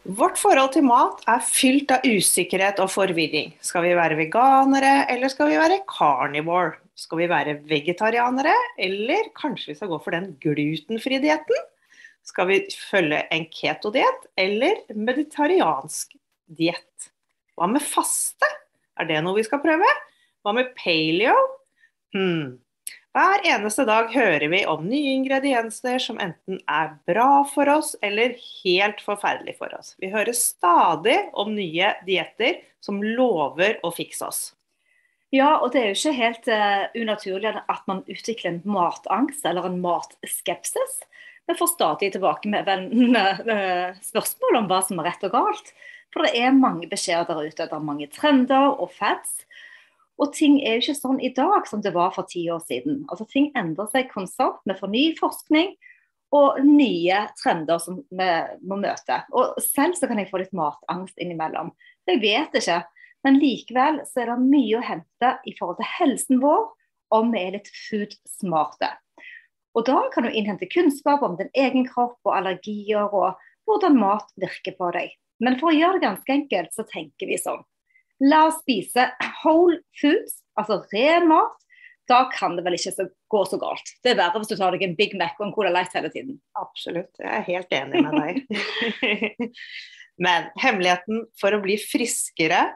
[0.00, 3.50] Vårt forhold til mat er fylt av usikkerhet og forvirring.
[3.60, 6.78] Skal vi være veganere, eller skal vi være carnivore?
[6.96, 11.68] Skal vi være vegetarianere, eller kanskje vi skal gå for den glutenfrie dietten?
[12.24, 16.16] Skal vi følge en ketodiett eller meditariansk
[16.48, 17.12] diett?
[17.60, 18.48] Hva med faste?
[18.96, 19.88] Er det noe vi skal prøve?
[20.40, 21.36] Hva med paleo?
[22.16, 22.56] Hmm.
[23.10, 28.36] Hver eneste dag hører vi om nye ingredienser som enten er bra for oss eller
[28.62, 29.96] helt forferdelig for oss.
[29.98, 34.40] Vi hører stadig om nye dietter som lover å fikse oss.
[35.34, 39.66] Ja, og det er jo ikke helt uh, unaturlig at man utvikler en matangst eller
[39.66, 40.96] en matskepsis.
[41.50, 43.44] Vi får stadig tilbake med, med
[44.12, 45.74] spørsmål om hva som er rett og galt.
[46.14, 47.66] For det er mange beskjeder der ute.
[47.66, 49.42] Det er mange trender og fads.
[50.20, 53.04] Og ting er jo ikke sånn i dag som det var for ti år siden.
[53.08, 54.60] Altså Ting endrer seg konstant.
[54.68, 55.72] Vi får ny forskning
[56.36, 58.30] og nye trender som vi
[58.62, 59.22] må møte.
[59.34, 61.72] Og selv så kan jeg få litt matangst innimellom.
[62.06, 62.82] Jeg vet ikke
[63.26, 66.68] men likevel så er det mye å hente i forhold til helsen vår
[67.16, 68.90] om vi er litt food-smarte.
[69.76, 74.32] Og da kan du innhente kunnskap om din egen kropp og allergier og hvordan mat
[74.40, 75.12] virker på deg.
[75.40, 77.62] Men for å gjøre det ganske enkelt, så tenker vi sånn.
[78.20, 79.08] La oss spise
[79.40, 81.56] whole foods, altså ren mat.
[82.10, 83.92] Da kan det vel ikke så, gå så galt.
[84.02, 86.10] Det er verre hvis du tar deg en Big Mac og en Cola Light hele
[86.12, 86.40] tiden.
[86.58, 89.50] Absolutt, jeg er helt enig med deg.
[90.24, 92.66] Men hemmeligheten for å bli friskere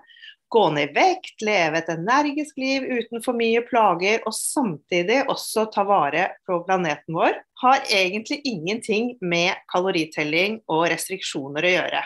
[0.55, 5.67] gå ned i vekt, leve et energisk liv uten for mye plager, og samtidig også
[5.74, 12.05] ta vare på planeten vår, har egentlig ingenting med kaloritelling og restriksjoner å gjøre.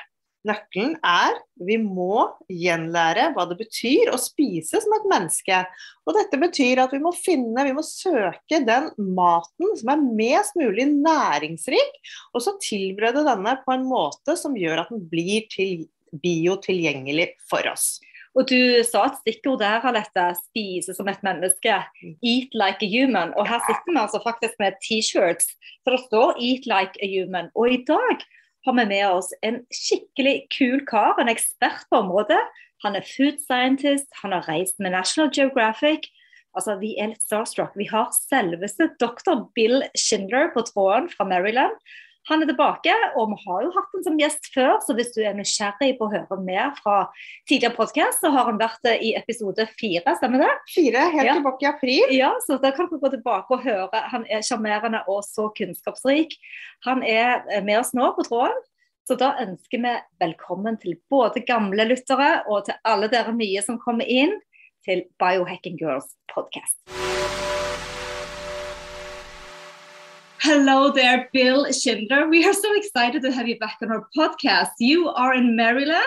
[0.48, 1.36] Nøkkelen er
[1.68, 5.60] vi må gjenlære hva det betyr å spise som et menneske.
[6.06, 10.58] Og dette betyr at vi må finne, vi må søke den maten som er mest
[10.58, 12.00] mulig næringsrik,
[12.32, 15.88] og så tilberede denne på en måte som gjør at den blir til
[16.22, 17.98] biotilgjengelig for oss.
[18.38, 20.24] Og du sa et stikkord der, Alette.
[20.38, 21.74] Spise som et menneske.
[22.22, 23.32] Eat like a human.
[23.34, 27.50] Og her sitter vi altså faktisk med T-shirts, for det står 'Eat like a human'.
[27.56, 28.22] Og i dag
[28.66, 32.40] har vi med oss en skikkelig kul kar, en ekspert på området.
[32.84, 36.10] Han er food scientist, han har reist med National Geographic.
[36.56, 37.76] Altså, Vi er litt starstruck.
[37.76, 41.74] Vi har selveste doktor Bill Schindler på tråden fra Maryland.
[42.28, 45.22] Han er tilbake, og vi har jo hatt han som gjest før, så hvis du
[45.24, 46.98] er nysgjerrig på å høre mer fra
[47.48, 50.50] tidligere podkast, så har han vært i episode fire, stemmer det?
[50.74, 51.36] Fire, helt ja.
[51.40, 52.12] tilbake i april.
[52.12, 54.02] Ja, så da kan du gå tilbake og høre.
[54.12, 56.36] Han er sjarmerende og så kunnskapsrik.
[56.84, 58.60] Han er med oss nå på tråden.
[59.08, 63.80] Så da ønsker vi velkommen til både gamle lyttere og til alle dere nye som
[63.80, 64.36] kommer inn
[64.84, 66.76] til Biohacking Girls podcast.
[70.40, 72.28] Hello there, Bill Schindler.
[72.28, 74.70] We are so excited to have you back on our podcast.
[74.78, 76.04] You are in Maryland,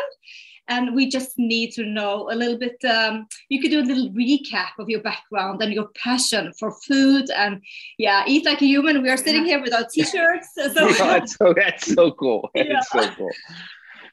[0.69, 2.77] and we just need to know a little bit.
[2.85, 7.29] Um, you could do a little recap of your background and your passion for food,
[7.35, 7.61] and
[7.97, 9.01] yeah, eat like a human.
[9.01, 10.47] We are sitting here with our t-shirts.
[10.55, 12.49] So that's, so, that's so cool.
[12.55, 12.79] Yeah.
[12.79, 13.31] so cool.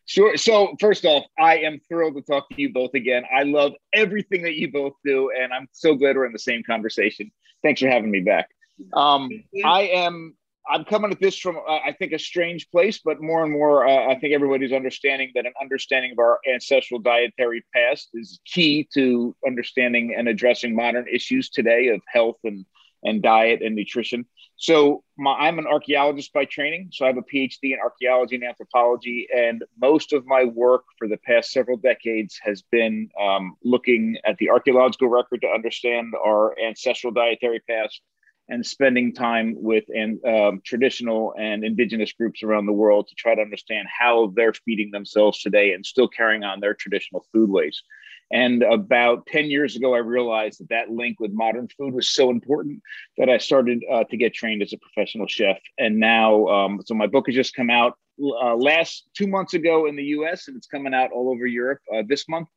[0.06, 0.36] Sure.
[0.36, 3.22] So first off, I am thrilled to talk to you both again.
[3.32, 6.64] I love everything that you both do, and I'm so glad we're in the same
[6.64, 7.30] conversation.
[7.62, 8.48] Thanks for having me back.
[8.93, 9.31] Um,
[9.65, 10.34] I am.
[10.71, 13.87] I'm coming at this from, uh, I think, a strange place, but more and more,
[13.87, 18.87] uh, I think everybody's understanding that an understanding of our ancestral dietary past is key
[18.93, 22.66] to understanding and addressing modern issues today of health and
[23.05, 24.27] and diet and nutrition.
[24.56, 28.45] So my, I'm an archaeologist by training, so I have a PhD in archaeology and
[28.45, 34.16] anthropology, and most of my work for the past several decades has been um, looking
[34.24, 38.01] at the archaeological record to understand our ancestral dietary past
[38.48, 43.34] and spending time with and um, traditional and indigenous groups around the world to try
[43.34, 47.83] to understand how they're feeding themselves today and still carrying on their traditional food ways.
[48.30, 52.30] And about 10 years ago, I realized that that link with modern food was so
[52.30, 52.83] important
[53.16, 55.56] that I started uh, to get trained as a professional chef.
[55.78, 59.86] And now, um, so my book has just come out uh, last two months ago
[59.86, 62.48] in the US, and it's coming out all over Europe uh, this month.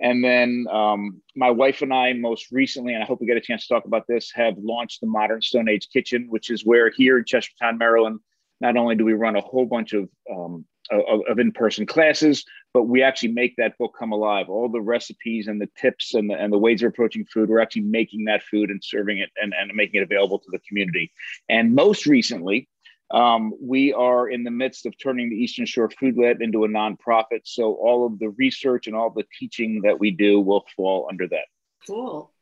[0.00, 3.40] And then um, my wife and I, most recently, and I hope we get a
[3.40, 6.90] chance to talk about this, have launched the Modern Stone Age Kitchen, which is where
[6.90, 8.20] here in Chestertown, Maryland,
[8.60, 12.84] not only do we run a whole bunch of um, of, of, in-person classes, but
[12.84, 14.48] we actually make that book come alive.
[14.48, 17.60] All the recipes and the tips and the, and the ways of approaching food, we're
[17.60, 21.12] actually making that food and serving it and, and making it available to the community.
[21.48, 22.68] And most recently,
[23.10, 26.68] um, we are in the midst of turning the Eastern Shore Food Lab into a
[26.68, 27.40] nonprofit.
[27.44, 31.26] So all of the research and all the teaching that we do will fall under
[31.28, 31.46] that.
[31.86, 32.32] Cool.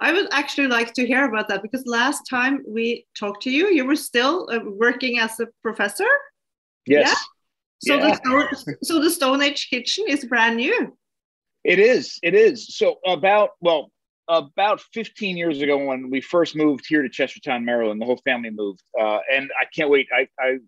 [0.00, 3.68] I would actually like to hear about that because last time we talked to you,
[3.68, 6.08] you were still uh, working as a professor.
[6.86, 7.08] Yes.
[7.08, 7.94] Yeah?
[7.96, 8.10] So yeah.
[8.10, 10.96] the Stone, so the Stone Age kitchen is brand new.
[11.64, 12.18] It is.
[12.22, 12.76] It is.
[12.76, 13.90] So about well,
[14.28, 18.50] about 15 years ago when we first moved here to Chestertown, Maryland, the whole family
[18.50, 20.08] moved, uh, and I can't wait.
[20.16, 20.58] I, I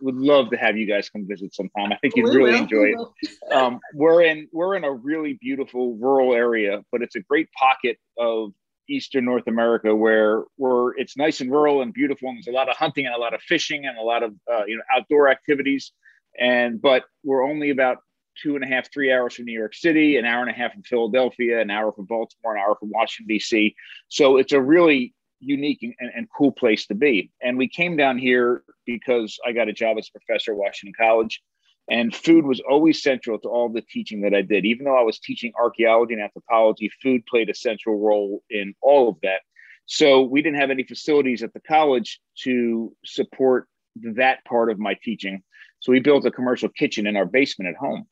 [0.00, 1.92] would love to have you guys come visit sometime.
[1.92, 2.58] I think you'd we really will.
[2.60, 3.52] enjoy it.
[3.52, 7.98] Um, we're in we're in a really beautiful rural area, but it's a great pocket
[8.18, 8.52] of
[8.88, 12.68] eastern North America where where it's nice and rural and beautiful, and there's a lot
[12.68, 15.28] of hunting and a lot of fishing and a lot of uh, you know outdoor
[15.28, 15.92] activities.
[16.38, 17.98] And but we're only about
[18.42, 20.72] two and a half, three hours from New York City, an hour and a half
[20.72, 23.74] from Philadelphia, an hour from Baltimore, an hour from Washington D.C.
[24.08, 27.30] So it's a really unique and, and, cool place to be.
[27.42, 30.94] And we came down here because I got a job as a professor at Washington
[30.98, 31.42] College.
[31.90, 34.64] And food was always central to all the teaching that I did.
[34.64, 39.10] Even though I was teaching archaeology and anthropology, food played a central role in all
[39.10, 39.42] of that.
[39.86, 44.96] So we didn't have any facilities at the college to support that part of my
[45.02, 45.42] teaching.
[45.80, 48.06] So we built a commercial kitchen in our basement at home.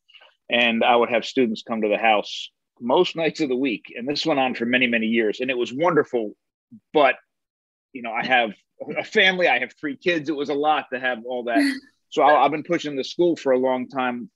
[0.53, 2.51] And I would have students come to the house
[2.81, 3.93] most nights of the week.
[3.97, 5.41] And this went on for many, many years.
[5.41, 6.33] And it was wonderful.
[6.93, 7.17] But,
[7.93, 8.51] you know, I have
[8.97, 10.29] a family, I have three kids.
[10.29, 11.63] It was a lot to have all that
[12.13, 14.31] so I, have been pushing the school for a long time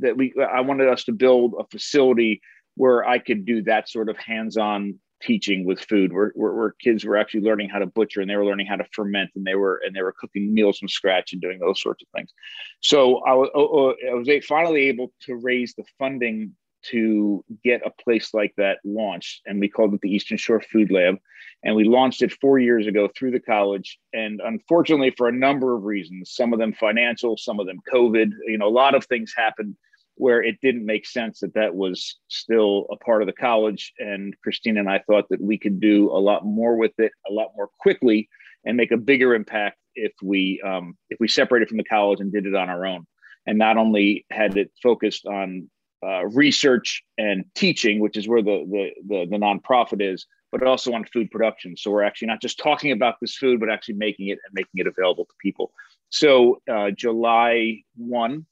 [0.00, 2.42] that we I wanted us to build a facility
[2.76, 6.12] where I could do that sort of hands-on teaching with food.
[6.12, 8.76] Where, where, where, kids were actually learning how to butcher and they were learning how
[8.76, 11.80] to ferment and they were and they were cooking meals from scratch and doing those
[11.80, 12.32] sorts of things.
[12.80, 16.52] So i was, oh, oh, I was finally able to raise the funding
[16.90, 20.90] to get a place like that launched and we called it the eastern shore food
[20.90, 21.16] lab
[21.62, 25.76] and we launched it four years ago through the college and unfortunately for a number
[25.76, 29.04] of reasons some of them financial some of them covid you know a lot of
[29.06, 29.76] things happened
[30.16, 34.34] where it didn't make sense that that was still a part of the college and
[34.42, 37.48] christina and i thought that we could do a lot more with it a lot
[37.56, 38.28] more quickly
[38.64, 42.32] and make a bigger impact if we um, if we separated from the college and
[42.32, 43.06] did it on our own
[43.46, 45.68] and not only had it focused on
[46.04, 50.92] uh, research and teaching, which is where the, the, the the nonprofit is, but also
[50.92, 51.76] on food production.
[51.76, 54.74] So we're actually not just talking about this food, but actually making it and making
[54.74, 55.72] it available to people.
[56.10, 58.44] So uh, July 1,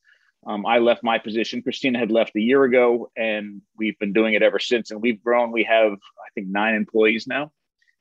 [0.47, 1.63] um, I left my position.
[1.63, 4.91] Christina had left a year ago, and we've been doing it ever since.
[4.91, 5.53] And we've grown.
[5.53, 7.53] We have, I think, nine employees now,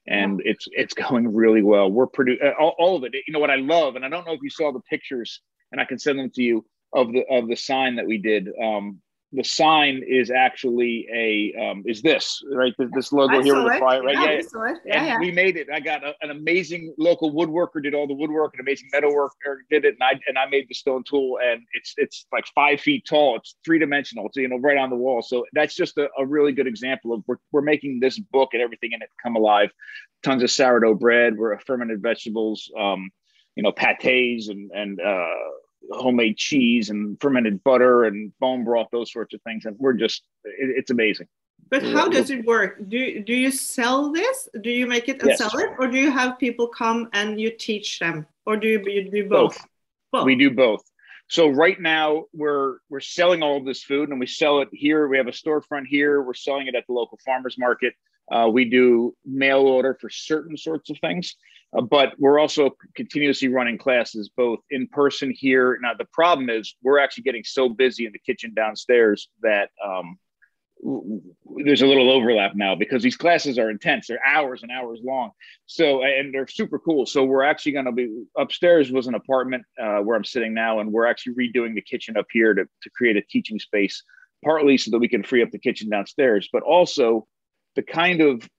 [0.08, 1.92] and it's it's going really well.
[1.92, 3.14] We're producing uh, all, all, of it.
[3.14, 5.42] You know what I love, and I don't know if you saw the pictures,
[5.72, 8.48] and I can send them to you of the of the sign that we did.
[8.62, 12.74] Um, the sign is actually a um, is this right?
[12.96, 14.16] This logo I here with the fire right?
[14.16, 14.74] Yeah, yeah.
[14.86, 15.20] yeah, yeah.
[15.20, 15.68] we made it.
[15.72, 19.86] I got a, an amazing local woodworker did all the woodwork and amazing metalworker did
[19.86, 23.06] it and i and i made the stone tool and it's it's like five feet
[23.08, 23.36] tall.
[23.36, 24.28] It's three-dimensional.
[24.28, 25.22] It's you know right on the wall.
[25.22, 28.62] So that's just a, a really good example of we're, we're making this book and
[28.62, 29.70] everything in it come alive.
[30.24, 31.38] Tons of sourdough bread.
[31.38, 33.12] We're fermented vegetables um,
[33.56, 35.50] you know pates and and uh
[35.92, 39.66] homemade cheese and fermented butter and bone broth, those sorts of things.
[39.66, 41.28] And we're just, it, it's amazing.
[41.70, 42.78] But how does it work?
[42.88, 44.48] Do, do you sell this?
[44.62, 45.38] Do you make it and yes.
[45.38, 45.70] sell it?
[45.78, 48.26] Or do you have people come and you teach them?
[48.46, 49.58] Or do you, you do both?
[49.58, 49.68] both?
[50.12, 50.26] both?
[50.26, 50.82] We do both.
[51.28, 55.08] So right now we're we're selling all of this food and we sell it here.
[55.08, 56.24] We have a storefront here.
[56.24, 57.94] We're selling it at the local farmers market.
[58.32, 61.36] Uh, we do mail order for certain sorts of things.
[61.78, 65.78] Uh, but we're also continuously running classes both in person here.
[65.82, 70.18] Now, the problem is we're actually getting so busy in the kitchen downstairs that um,
[71.64, 74.08] there's a little overlap now because these classes are intense.
[74.08, 75.32] They're hours and hours long.
[75.68, 77.06] So, and they're super cool.
[77.06, 80.80] So, we're actually going to be upstairs was an apartment uh, where I'm sitting now,
[80.80, 84.04] and we're actually redoing the kitchen up here to, to create a teaching space,
[84.44, 87.28] partly so that we can free up the kitchen downstairs, but also
[87.76, 88.50] the kind of,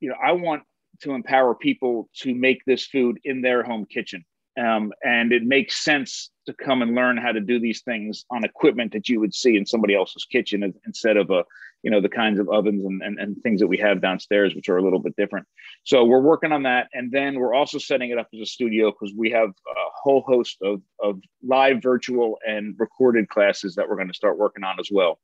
[0.00, 0.62] you know, I want
[1.02, 4.24] to empower people to make this food in their home kitchen.
[4.58, 8.44] Um, and it makes sense to come and learn how to do these things on
[8.44, 11.44] equipment that you would see in somebody else's kitchen instead of a
[11.82, 14.68] you know the kinds of ovens and, and, and things that we have downstairs which
[14.70, 15.46] are a little bit different.
[15.84, 16.88] So we're working on that.
[16.94, 20.22] And then we're also setting it up as a studio because we have a whole
[20.22, 24.80] host of, of live virtual and recorded classes that we're going to start working on
[24.80, 25.20] as well.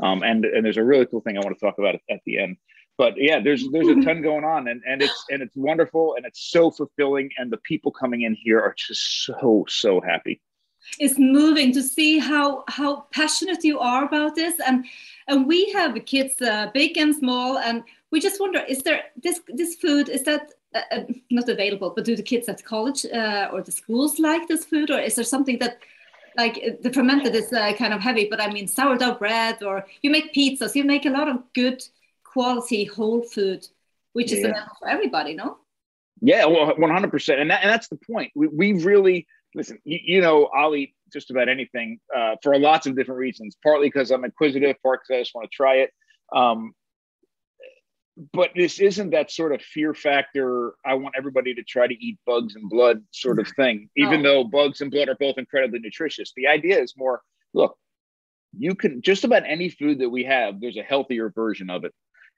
[0.00, 2.38] Um, and and there's a really cool thing i want to talk about at the
[2.38, 2.56] end
[2.98, 6.26] but yeah, there's there's a ton going on, and and it's and it's wonderful, and
[6.26, 10.40] it's so fulfilling, and the people coming in here are just so so happy.
[10.98, 14.84] It's moving to see how how passionate you are about this and
[15.28, 19.40] and we have kids uh, big and small and we just wonder is there this
[19.48, 23.48] this food is that uh, uh not available but do the kids at college uh,
[23.52, 25.78] or the schools like this food or is there something that
[26.36, 29.84] like uh, the fermented is uh, kind of heavy but i mean sourdough bread or
[30.02, 31.82] you make pizzas you make a lot of good
[32.36, 33.66] quality whole food
[34.12, 34.66] which is yeah.
[34.78, 35.56] for everybody no?
[36.20, 38.32] Yeah well 100% and, that, and that's the point.
[38.34, 42.86] We, we really listen you, you know i'll eat just about anything uh, for lots
[42.86, 45.90] of different reasons partly because i'm inquisitive partly because i just want to try it
[46.34, 46.72] um,
[48.32, 52.18] but this isn't that sort of fear factor i want everybody to try to eat
[52.26, 56.32] bugs and blood sort of thing even though bugs and blood are both incredibly nutritious.
[56.36, 57.22] The idea is more
[57.54, 57.76] look
[58.58, 61.92] you can just about any food that we have there's a healthier version of it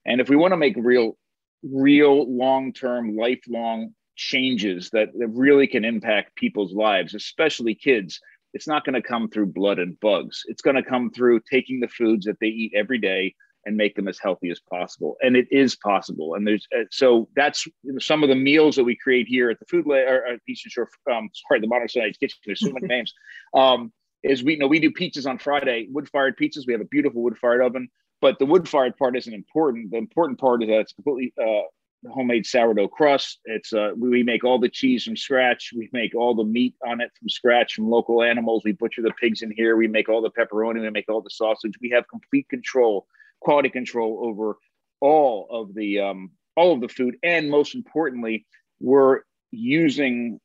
[0.08, 1.16] and if we want to make real
[1.62, 8.20] real long-term lifelong changes that, that really can impact people's lives especially kids
[8.54, 11.78] it's not going to come through blood and bugs it's going to come through taking
[11.80, 13.34] the foods that they eat every day
[13.68, 15.16] and make them as healthy as possible.
[15.20, 16.34] And it is possible.
[16.34, 17.66] And there's uh, so that's
[17.98, 20.70] some of the meals that we create here at the Food Lab or at Eastern
[20.70, 22.38] Shore, um, sorry, the Modern Stone Age Kitchen.
[22.46, 23.12] There's so many names.
[23.54, 23.92] Um,
[24.24, 26.66] is we you know we do pizzas on Friday, wood fired pizzas.
[26.66, 27.88] We have a beautiful wood fired oven,
[28.20, 29.90] but the wood fired part isn't important.
[29.90, 31.62] The important part is that it's completely uh,
[32.10, 33.40] homemade sourdough crust.
[33.44, 35.72] It's uh, we make all the cheese from scratch.
[35.76, 38.62] We make all the meat on it from scratch from local animals.
[38.64, 39.76] We butcher the pigs in here.
[39.76, 40.80] We make all the pepperoni.
[40.80, 41.74] We make all the sausage.
[41.80, 43.06] We have complete control
[43.40, 44.56] quality control over
[45.00, 48.46] all of the um, all of the food, and most importantly,
[48.80, 49.20] we're
[49.50, 50.40] using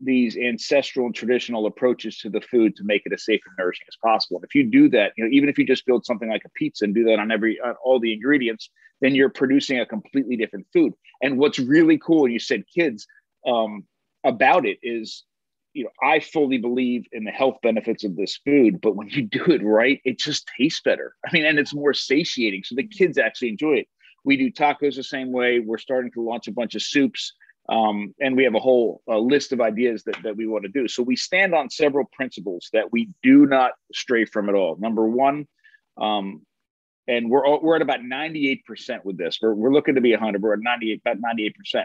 [0.00, 3.86] these ancestral and traditional approaches to the food to make it as safe and nourishing
[3.88, 4.38] as possible.
[4.38, 6.50] And if you do that, you know, even if you just build something like a
[6.50, 10.36] pizza and do that on every on all the ingredients, then you're producing a completely
[10.36, 10.94] different food.
[11.22, 13.06] And what's really cool, you said kids
[13.46, 13.84] um,
[14.24, 15.24] about it is
[15.72, 19.22] you know, I fully believe in the health benefits of this food, but when you
[19.22, 21.14] do it right, it just tastes better.
[21.26, 22.64] I mean, and it's more satiating.
[22.64, 23.88] So the kids actually enjoy it.
[24.24, 25.60] We do tacos the same way.
[25.60, 27.32] We're starting to launch a bunch of soups.
[27.70, 30.68] Um, and we have a whole uh, list of ideas that, that we want to
[30.68, 30.88] do.
[30.88, 34.76] So we stand on several principles that we do not stray from at all.
[34.76, 35.46] Number one,
[35.96, 36.42] um,
[37.06, 38.60] and we're we're at about 98%
[39.04, 39.38] with this.
[39.40, 40.42] We're, we're looking to be 100.
[40.42, 41.84] We're at 98, about 98%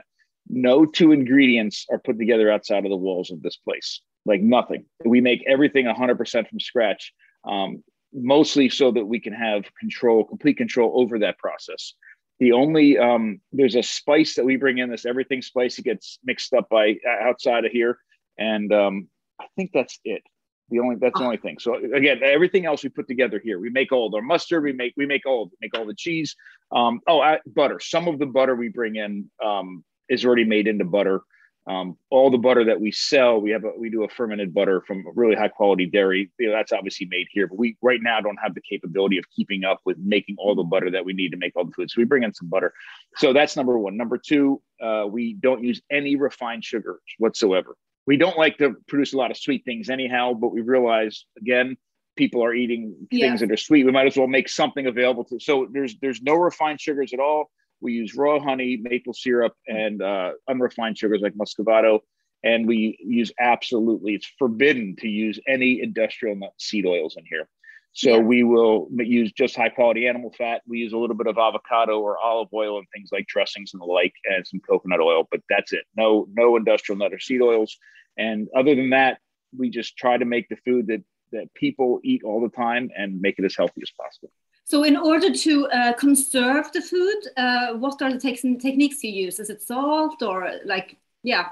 [0.49, 4.85] no two ingredients are put together outside of the walls of this place like nothing
[5.05, 7.13] we make everything 100% from scratch
[7.45, 11.93] um, mostly so that we can have control complete control over that process
[12.39, 16.19] the only um, there's a spice that we bring in this everything spice it gets
[16.23, 17.97] mixed up by uh, outside of here.
[18.37, 19.07] And um,
[19.39, 20.23] i think that's it.
[20.69, 21.59] The only that's the only thing.
[21.59, 23.59] So again everything else we put together here.
[23.59, 26.35] We make all the mustard we make we make all make all the cheese.
[26.71, 27.79] Um, oh uh, butter.
[27.79, 31.21] Some of the butter we bring in um, is already made into butter.
[31.67, 34.83] Um, all the butter that we sell, we have a, we do a fermented butter
[34.85, 36.31] from really high quality dairy.
[36.37, 39.25] You know, that's obviously made here, but we right now don't have the capability of
[39.35, 41.89] keeping up with making all the butter that we need to make all the food.
[41.89, 42.71] So we bring in some butter.
[43.15, 43.97] So that's number one.
[43.97, 47.75] Number two, uh, we don't use any refined sugars whatsoever.
[48.05, 51.77] We don't like to produce a lot of sweet things anyhow, but we realize again,
[52.15, 53.27] people are eating yeah.
[53.27, 53.85] things that are sweet.
[53.85, 55.39] We might as well make something available to.
[55.39, 57.49] So there's there's no refined sugars at all.
[57.85, 61.99] We use raw honey, maple syrup, and uh, unrefined sugars like muscovado.
[62.43, 67.47] And we use absolutely, it's forbidden to use any industrial nut seed oils in here.
[67.93, 68.17] So yeah.
[68.17, 70.63] we will use just high quality animal fat.
[70.67, 73.81] We use a little bit of avocado or olive oil and things like dressings and
[73.81, 75.27] the like, and some coconut oil.
[75.29, 75.85] But that's it.
[75.95, 77.77] No, no industrial nut or seed oils.
[78.17, 79.19] And other than that,
[79.55, 83.21] we just try to make the food that that people eat all the time and
[83.21, 84.31] make it as healthy as possible.
[84.65, 89.11] So, in order to uh, conserve the food, uh, what are the te- techniques you
[89.11, 89.39] use?
[89.39, 91.49] Is it salt or like, yeah?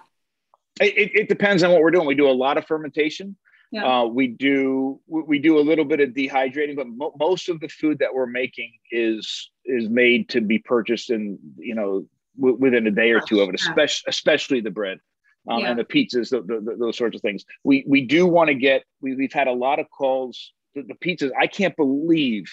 [0.81, 2.07] It, it, depends on what we're doing.
[2.07, 3.37] We do a lot of fermentation.
[3.71, 4.01] Yeah.
[4.01, 7.67] Uh, we do we do a little bit of dehydrating, but mo- most of the
[7.67, 12.05] food that we're making is is made to be purchased in you know
[12.35, 14.99] within a day or two of it, especially especially the bread.
[15.47, 15.71] Um, yeah.
[15.71, 17.43] and the pizzas, the, the, the, those sorts of things.
[17.63, 18.83] We we do want to get.
[19.01, 20.53] We, we've had a lot of calls.
[20.73, 21.31] The, the pizzas.
[21.39, 22.45] I can't believe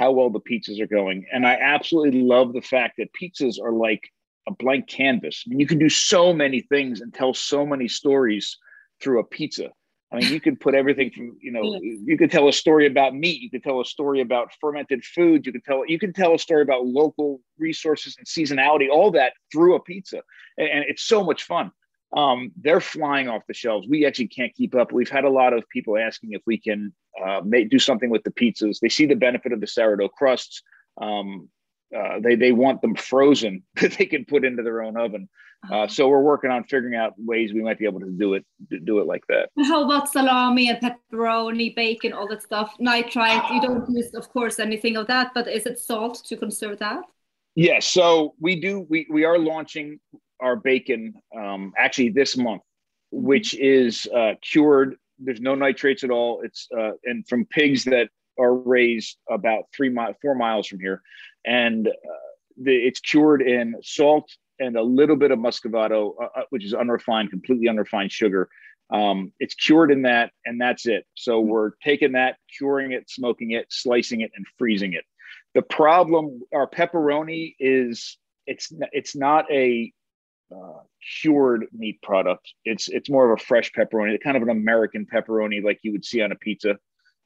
[0.00, 1.26] how well the pizzas are going.
[1.30, 4.10] And I absolutely love the fact that pizzas are like
[4.48, 5.44] a blank canvas.
[5.46, 8.56] I mean, you can do so many things and tell so many stories
[9.02, 9.68] through a pizza.
[10.10, 13.14] I mean, you could put everything from, you know, you could tell a story about
[13.14, 16.34] meat, you could tell a story about fermented food, you could tell you can tell
[16.34, 20.22] a story about local resources and seasonality, all that through a pizza.
[20.56, 21.72] And, and it's so much fun
[22.16, 23.86] um, they're flying off the shelves.
[23.88, 24.92] We actually can't keep up.
[24.92, 26.92] We've had a lot of people asking if we can
[27.24, 28.80] uh, make, do something with the pizzas.
[28.80, 30.62] They see the benefit of the sourdough crusts.
[31.00, 31.48] Um,
[31.96, 35.28] uh, they they want them frozen that they can put into their own oven.
[35.70, 38.44] Uh, so we're working on figuring out ways we might be able to do it
[38.84, 39.50] do it like that.
[39.64, 42.74] How about salami and pepperoni, bacon, all that stuff?
[42.78, 46.78] Nitrite, you don't use, of course, anything of that, but is it salt to conserve
[46.78, 47.02] that?
[47.56, 47.66] Yes.
[47.66, 48.86] Yeah, so we do.
[48.88, 49.98] We we are launching
[50.40, 52.62] our bacon um, actually this month,
[53.14, 53.26] mm-hmm.
[53.26, 54.96] which is uh, cured.
[55.18, 56.42] There's no nitrates at all.
[56.42, 61.02] It's uh, and from pigs that are raised about three mi- four miles from here,
[61.44, 61.92] and uh,
[62.62, 66.74] the, it's cured in salt and a little bit of muscovado, uh, uh, which is
[66.74, 68.48] unrefined, completely unrefined sugar.
[68.90, 71.06] Um, it's cured in that, and that's it.
[71.14, 71.50] So mm-hmm.
[71.50, 75.04] we're taking that, curing it, smoking it, slicing it, and freezing it.
[75.54, 79.92] The problem, our pepperoni is it's it's not a
[80.54, 80.80] uh,
[81.20, 82.52] cured meat product.
[82.64, 86.04] It's it's more of a fresh pepperoni, kind of an American pepperoni like you would
[86.04, 86.78] see on a pizza.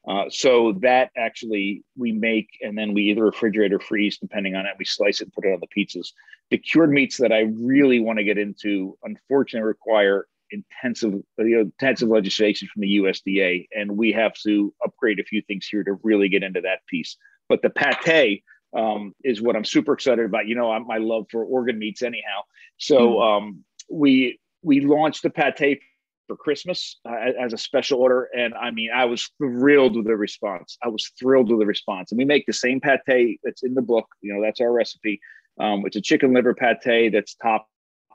[0.07, 4.65] Uh, so that actually we make and then we either refrigerate or freeze depending on
[4.65, 4.73] it.
[4.77, 6.09] We slice it and put it on the pizzas.
[6.51, 11.61] The cured meats that I really want to get into, unfortunately, require intensive you know,
[11.61, 15.97] intensive legislation from the USDA, and we have to upgrade a few things here to
[16.03, 17.17] really get into that piece.
[17.49, 18.43] But the pate
[18.75, 20.47] um, is what I'm super excited about.
[20.47, 22.41] You know, my love for organ meats, anyhow.
[22.77, 23.21] So mm-hmm.
[23.21, 25.81] um, we we launched the pate
[26.27, 28.29] for Christmas uh, as a special order.
[28.35, 30.77] And I mean, I was thrilled with the response.
[30.83, 32.11] I was thrilled with the response.
[32.11, 34.07] And we make the same pate that's in the book.
[34.21, 35.19] You know, that's our recipe.
[35.59, 37.69] Um, it's a chicken liver pate that's topped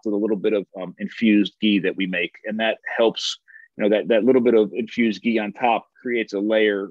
[0.04, 2.32] with a little bit of um, infused ghee that we make.
[2.44, 3.38] And that helps,
[3.76, 6.88] you know, that, that little bit of infused ghee on top creates a layer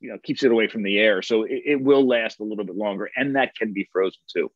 [0.00, 1.22] you know, keeps it away from the air.
[1.22, 3.10] So it, it will last a little bit longer.
[3.16, 4.50] And that can be frozen too.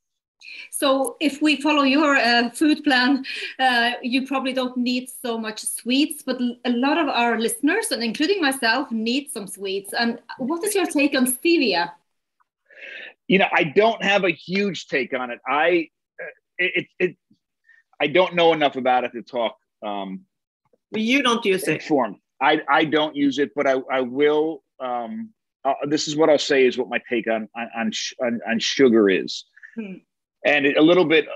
[0.70, 3.24] So if we follow your uh, food plan,
[3.58, 8.02] uh, you probably don't need so much sweets, but a lot of our listeners, and
[8.02, 9.92] including myself, need some sweets.
[9.92, 11.92] And what is your take on stevia?
[13.28, 15.38] You know, I don't have a huge take on it.
[15.46, 15.88] I
[16.20, 16.26] uh,
[16.58, 17.16] it, it,
[18.00, 19.56] I don't know enough about it to talk.
[19.84, 20.22] Um,
[20.90, 21.74] you don't use it.
[21.74, 22.16] Informed.
[22.40, 24.61] I I don't use it, but I I will.
[24.80, 25.30] Um,
[25.64, 29.08] uh, this is what I'll say is what my take on on on, on sugar
[29.08, 29.44] is.
[29.76, 29.94] Hmm
[30.44, 31.26] and it, a little bit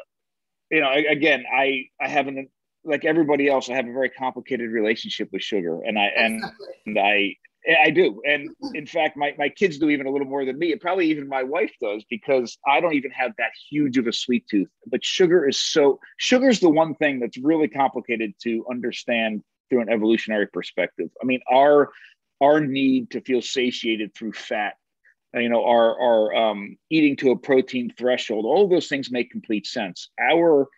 [0.71, 2.49] you know again i i haven't
[2.85, 6.45] like everybody else i have a very complicated relationship with sugar and i and,
[6.87, 7.35] and i
[7.83, 8.23] I do.
[8.25, 10.71] And in fact, my, my kids do even a little more than me.
[10.71, 14.13] And probably even my wife does because I don't even have that huge of a
[14.13, 14.69] sweet tooth.
[14.87, 19.81] But sugar is so, sugar is the one thing that's really complicated to understand through
[19.81, 21.09] an evolutionary perspective.
[21.21, 21.91] I mean, our,
[22.40, 24.75] our need to feel satiated through fat
[25.37, 28.44] uh, you know, our, our um, eating to a protein threshold.
[28.44, 30.09] All those things make complete sense.
[30.20, 30.68] Our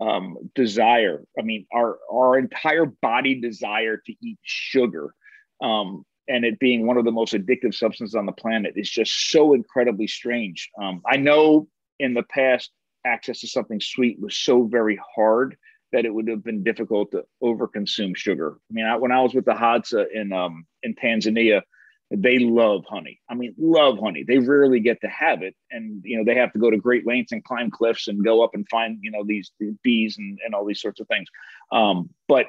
[0.00, 5.14] um, desire, I mean, our our entire body desire to eat sugar,
[5.62, 9.30] um, and it being one of the most addictive substances on the planet, is just
[9.30, 10.70] so incredibly strange.
[10.80, 11.66] Um, I know
[11.98, 12.70] in the past,
[13.06, 15.56] access to something sweet was so very hard
[15.92, 18.56] that it would have been difficult to overconsume sugar.
[18.70, 21.62] I mean, I, when I was with the Hadza in um, in Tanzania
[22.10, 23.20] they love honey.
[23.28, 24.22] I mean, love honey.
[24.22, 25.56] They rarely get to have it.
[25.70, 28.44] And, you know, they have to go to great lengths and climb cliffs and go
[28.44, 31.28] up and find, you know, these, these bees and, and all these sorts of things.
[31.72, 32.46] Um, but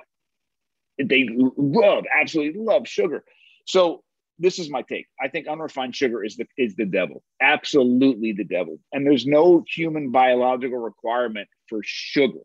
[1.04, 3.24] they love, absolutely love sugar.
[3.66, 4.04] So
[4.38, 5.08] this is my take.
[5.20, 7.24] I think unrefined sugar is the is the devil.
[7.42, 8.78] Absolutely the devil.
[8.94, 12.40] And there's no human biological requirement for sugar.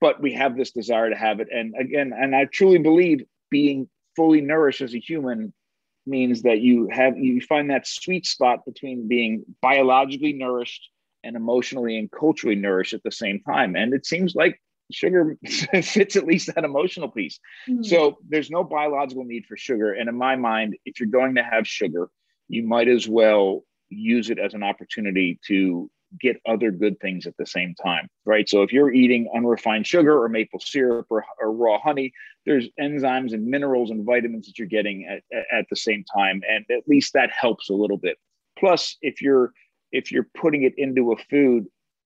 [0.00, 1.48] But we have this desire to have it.
[1.52, 5.52] And again, and I truly believe being fully nourished as a human
[6.08, 10.90] means that you have you find that sweet spot between being biologically nourished
[11.22, 16.16] and emotionally and culturally nourished at the same time and it seems like sugar fits
[16.16, 17.82] at least that emotional piece mm-hmm.
[17.82, 21.42] so there's no biological need for sugar and in my mind if you're going to
[21.42, 22.08] have sugar
[22.48, 25.90] you might as well use it as an opportunity to
[26.20, 28.48] get other good things at the same time, right?
[28.48, 32.12] So if you're eating unrefined sugar or maple syrup or, or raw honey,
[32.46, 36.64] there's enzymes and minerals and vitamins that you're getting at, at the same time, and
[36.70, 38.16] at least that helps a little bit.
[38.58, 39.52] Plus, if you're
[39.92, 41.66] if you're putting it into a food,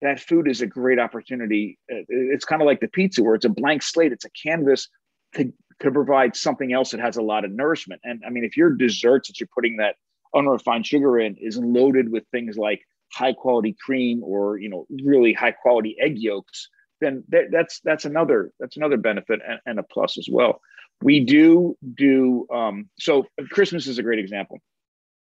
[0.02, 1.78] that food is a great opportunity.
[1.90, 4.12] Uh, it's kind of like the pizza, where it's a blank slate.
[4.12, 4.88] It's a canvas
[5.34, 8.00] to to provide something else that has a lot of nourishment.
[8.04, 9.96] And I mean, if your desserts that you're putting that
[10.34, 12.80] unrefined sugar in is loaded with things like
[13.14, 16.68] high quality cream or you know really high quality egg yolks
[17.02, 20.60] then th- that's that's another that's another benefit and, and, a plus as well.
[21.02, 24.60] We do do um, so christmas is a great example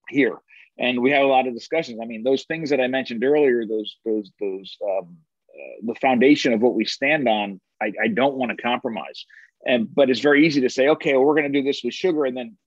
[0.08, 0.38] here.
[0.80, 1.99] And we have a lot of discussions.
[2.01, 5.17] I mean those things that i mentioned earlier those those those um,
[5.54, 9.25] uh, the foundation of what we stand on i, I don't want to compromise.
[9.65, 11.93] And but it's very easy to say okay well, we're going to do this with
[11.93, 12.58] sugar and then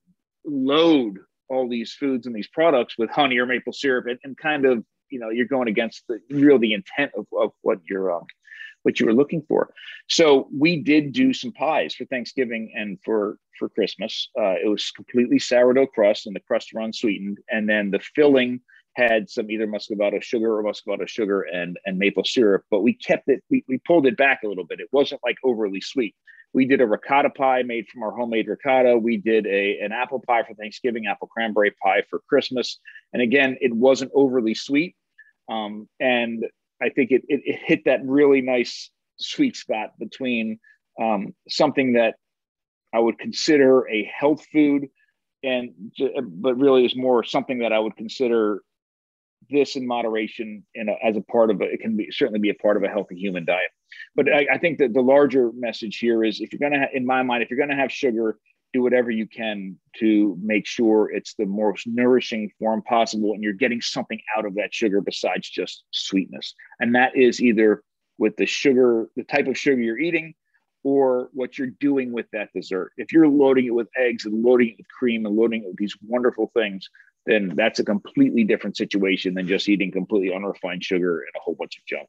[0.44, 4.64] load all these foods and these products with honey or maple syrup and, and kind
[4.64, 8.26] of you know you're going against the real the intent of, of what you're um,
[8.82, 9.72] what you were looking for.
[10.08, 14.28] So we did do some pies for Thanksgiving and for for Christmas.
[14.38, 18.60] Uh, it was completely sourdough crust, and the crust were unsweetened, and then the filling
[18.96, 22.62] had some either muscovado sugar or muscovado sugar and and maple syrup.
[22.70, 23.42] But we kept it.
[23.50, 24.80] We, we pulled it back a little bit.
[24.80, 26.14] It wasn't like overly sweet.
[26.54, 28.96] We did a ricotta pie made from our homemade ricotta.
[28.96, 32.78] We did a an apple pie for Thanksgiving, apple cranberry pie for Christmas,
[33.12, 34.96] and again, it wasn't overly sweet.
[35.50, 36.44] Um, and
[36.80, 40.58] I think it, it, it hit that really nice sweet spot between
[41.00, 42.14] um, something that
[42.94, 44.86] I would consider a health food,
[45.42, 45.70] and
[46.24, 48.62] but really is more something that I would consider
[49.50, 52.54] this in moderation and as a part of a, it can be certainly be a
[52.54, 53.70] part of a healthy human diet.
[54.14, 56.92] But I, I think that the larger message here is if you're going to, ha-
[56.94, 58.38] in my mind, if you're going to have sugar,
[58.74, 63.52] do whatever you can to make sure it's the most nourishing form possible and you're
[63.52, 66.54] getting something out of that sugar besides just sweetness.
[66.80, 67.82] And that is either
[68.18, 70.34] with the sugar, the type of sugar you're eating,
[70.82, 72.92] or what you're doing with that dessert.
[72.98, 75.78] If you're loading it with eggs and loading it with cream and loading it with
[75.78, 76.88] these wonderful things,
[77.26, 81.54] then that's a completely different situation than just eating completely unrefined sugar and a whole
[81.54, 82.08] bunch of junk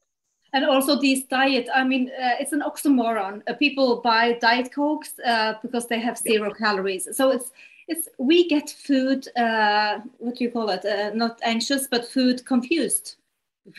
[0.55, 3.41] and also these diet i mean uh, it's an oxymoron.
[3.47, 6.65] Uh, people buy diet cokes uh, because they have zero yeah.
[6.65, 7.07] calories.
[7.11, 7.51] So it's
[7.87, 10.83] it's we get food uh, what do you call it?
[10.85, 13.15] Uh, not anxious but food confused.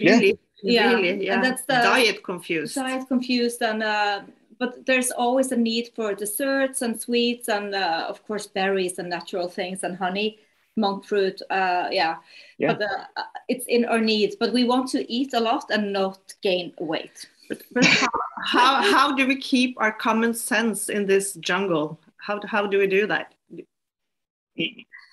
[0.01, 0.39] Really?
[0.63, 1.35] Yeah, really, yeah.
[1.35, 2.75] and that's the diet confused.
[2.75, 4.21] diet confused and uh,
[4.59, 9.49] but there's always a need for desserts and sweets and of course berries and natural
[9.49, 10.39] things and honey
[10.77, 11.41] monk fruit.
[11.51, 12.17] Uh, yeah,
[12.59, 12.75] yeah.
[12.75, 14.37] but uh, it's in our needs.
[14.37, 17.27] But we want to eat a lot and not gain weight.
[17.49, 18.09] But, but how,
[18.45, 22.01] how, how do we keep our common sense in this jungle?
[22.19, 23.35] How how do we do that?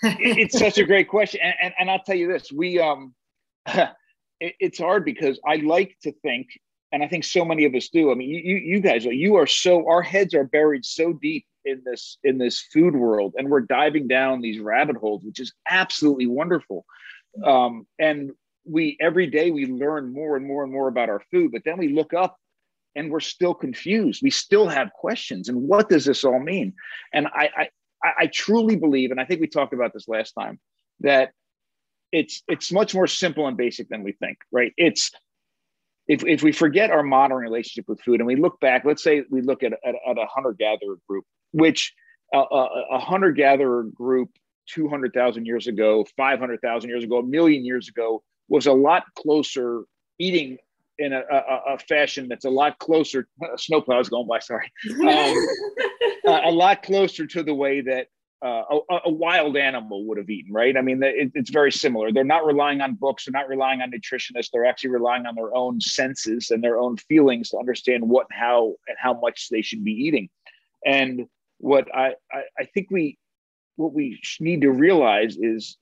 [0.04, 3.14] it's such a great question, and, and, and I'll tell you this: we um,
[3.68, 3.90] it,
[4.40, 6.48] it's hard because I like to think,
[6.92, 8.12] and I think so many of us do.
[8.12, 11.82] I mean, you you guys, you are so our heads are buried so deep in
[11.86, 16.28] this in this food world and we're diving down these rabbit holes which is absolutely
[16.28, 16.86] wonderful.
[17.44, 18.32] Um, and
[18.66, 21.78] we every day we learn more and more and more about our food but then
[21.78, 22.38] we look up
[22.96, 24.22] and we're still confused.
[24.22, 26.74] We still have questions and what does this all mean?
[27.14, 27.70] And i i,
[28.20, 30.60] I truly believe and i think we talked about this last time
[31.00, 31.32] that
[32.14, 34.72] it's it's much more simple and basic than we think right?
[34.78, 35.12] It's
[36.08, 39.24] if, if we forget our modern relationship with food and we look back let's say
[39.30, 41.94] we look at, at, at a hunter-gatherer group which
[42.34, 44.30] a, a hunter gatherer group
[44.68, 49.84] 200,000 years ago, 500,000 years ago, a million years ago was a lot closer
[50.20, 50.58] eating
[51.00, 53.28] in a, a, a fashion that's a lot closer.
[53.54, 54.72] A snowplow is going by, sorry.
[55.02, 55.08] Um,
[56.28, 58.08] a, a, lot closer to the way that
[58.46, 60.78] uh, a, a, wild animal would have eaten, right?
[60.78, 62.12] I mean, it, it's very similar.
[62.12, 64.50] They're not relying on books, they're not relying on nutritionists.
[64.52, 68.76] They're actually relying on their own senses and their own feelings to understand what, how,
[68.88, 70.30] and how much they should be eating.
[70.86, 71.28] And
[71.64, 73.18] what I, I, I think we
[73.78, 75.78] what we need to realize is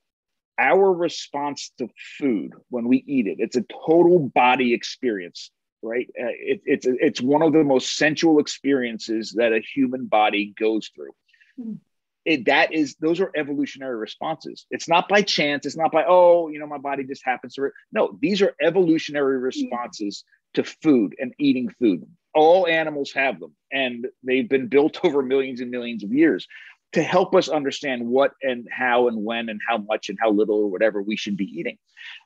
[0.58, 5.50] our response to food when we eat it it's a total body experience
[5.82, 10.54] right uh, it, it's it's one of the most sensual experiences that a human body
[10.56, 11.10] goes through
[11.58, 11.76] mm.
[12.24, 16.48] it, that is those are evolutionary responses it's not by chance it's not by oh
[16.48, 17.70] you know my body just happens to re-.
[17.90, 19.44] no these are evolutionary hmm.
[19.44, 20.22] responses
[20.54, 25.60] to food and eating food all animals have them, and they've been built over millions
[25.60, 26.46] and millions of years
[26.92, 30.56] to help us understand what and how and when and how much and how little
[30.56, 31.78] or whatever we should be eating.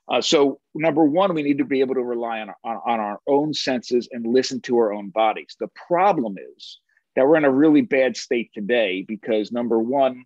[0.09, 3.19] Uh, so, number one, we need to be able to rely on, on, on our
[3.27, 5.55] own senses and listen to our own bodies.
[5.59, 6.79] The problem is
[7.15, 10.23] that we're in a really bad state today because, number one,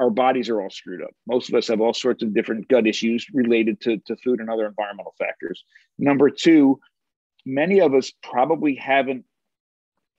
[0.00, 1.10] our bodies are all screwed up.
[1.28, 4.50] Most of us have all sorts of different gut issues related to, to food and
[4.50, 5.64] other environmental factors.
[5.98, 6.80] Number two,
[7.44, 9.24] many of us probably haven't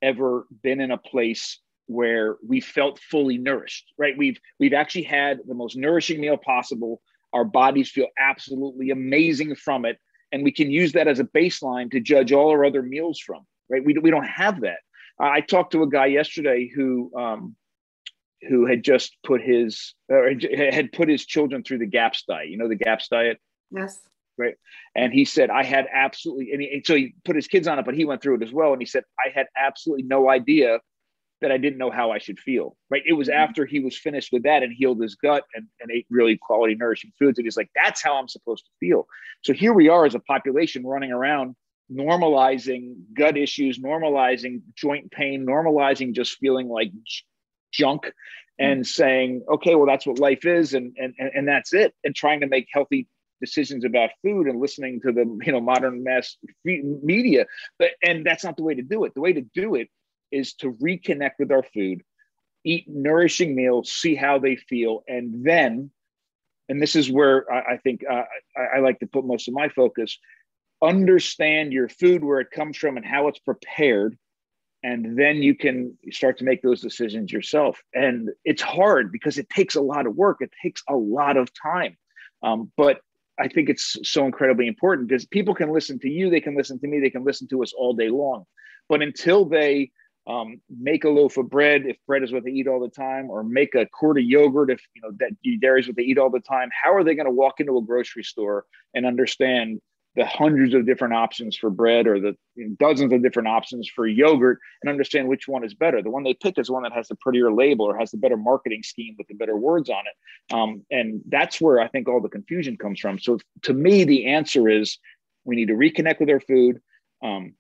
[0.02, 4.18] ever been in a place where we felt fully nourished right?
[4.18, 7.02] We've we've actually had the most nourishing meal possible.
[7.34, 9.98] Our bodies feel absolutely amazing from it.
[10.32, 13.46] And we can use that as a baseline to judge all our other meals from
[13.70, 13.84] right?
[13.84, 14.80] We, we don't have that.
[15.20, 17.56] I talked to a guy yesterday who um,
[18.50, 20.30] who had just put his or
[20.72, 22.50] had put his children through the gaps diet.
[22.50, 23.40] You know the gaps diet?
[23.72, 24.00] Yes
[24.38, 24.56] right?
[24.96, 27.86] And he said, I had absolutely, and, he, so he put his kids on it,
[27.86, 28.74] but he went through it as well.
[28.74, 30.80] And he said, I had absolutely no idea
[31.42, 33.04] that I didn't know how I should feel, right?
[33.06, 33.38] It was mm-hmm.
[33.38, 36.76] after he was finished with that and healed his gut and, and ate really quality,
[36.76, 37.38] nourishing foods.
[37.38, 39.06] And he's like, that's how I'm supposed to feel.
[39.44, 41.56] So here we are as a population running around
[41.92, 46.92] normalizing gut issues, normalizing joint pain, normalizing just feeling like
[47.72, 48.12] junk
[48.58, 48.84] and mm-hmm.
[48.84, 50.74] saying, okay, well, that's what life is.
[50.74, 51.94] And, and, and that's it.
[52.04, 53.08] And trying to make healthy
[53.42, 57.46] decisions about food and listening to the you know modern mass media.
[57.80, 59.14] But and that's not the way to do it.
[59.14, 59.90] The way to do it
[60.32, 62.02] is to reconnect with our food
[62.68, 65.92] eat nourishing meals see how they feel and then
[66.68, 68.24] and this is where i, I think uh,
[68.58, 70.18] I, I like to put most of my focus
[70.82, 74.18] understand your food where it comes from and how it's prepared
[74.86, 77.82] and then you can start to make those decisions yourself.
[77.96, 80.38] And it's hard because it takes a lot of work.
[80.42, 81.98] It takes a lot of time.
[82.44, 83.00] Um, but
[83.40, 86.80] i think it's so incredibly important because people can listen to you they can listen
[86.80, 88.46] to me they can listen to us all day long.
[88.88, 89.92] But until they
[90.28, 93.30] um, make a loaf of bread if bread is what they eat all the time
[93.30, 96.18] or make a quart of yogurt if you know that dairy is what they eat
[96.18, 99.80] all the time how are they going to walk into a grocery store and understand
[100.16, 102.36] the hundreds of different options for bread or the
[102.80, 106.02] dozens of different options for yogurt and understand which one is better.
[106.02, 108.38] The one they pick is one that has the prettier label or has the better
[108.38, 110.56] marketing scheme with the better words on it.
[110.56, 113.20] Um, and that's where I think all the confusion comes from.
[113.20, 114.98] So to me, the answer is
[115.44, 116.80] we need to reconnect with our food,
[117.22, 117.54] um,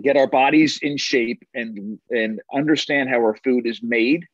[0.00, 4.26] get our bodies in shape and, and understand how our food is made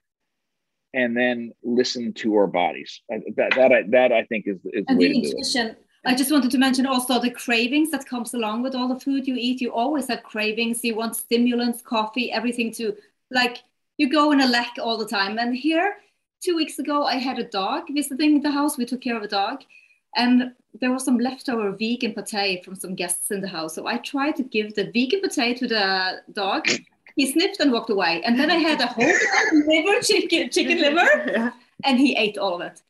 [0.93, 3.01] and then listen to our bodies.
[3.09, 6.59] That, that, I, that I think is, is the way it I just wanted to
[6.59, 9.61] mention also the cravings that comes along with all the food you eat.
[9.61, 10.85] You always have cravings.
[10.85, 12.97] You want stimulants, coffee, everything to
[13.33, 13.63] like
[13.99, 15.39] you go in a lack all the time.
[15.39, 15.97] And here,
[16.41, 18.79] two weeks ago, I had a dog visiting the house.
[18.79, 19.65] We took care of a dog,
[20.15, 23.75] and there was some leftover vegan pate from some guests in the house.
[23.75, 26.69] So I tried to give the vegan pate to the dog.
[27.17, 28.23] He sniffed and walked away.
[28.25, 29.07] And then I had a whole
[29.67, 31.53] liver, chicken, chicken liver,
[31.85, 32.83] and he ate all of it.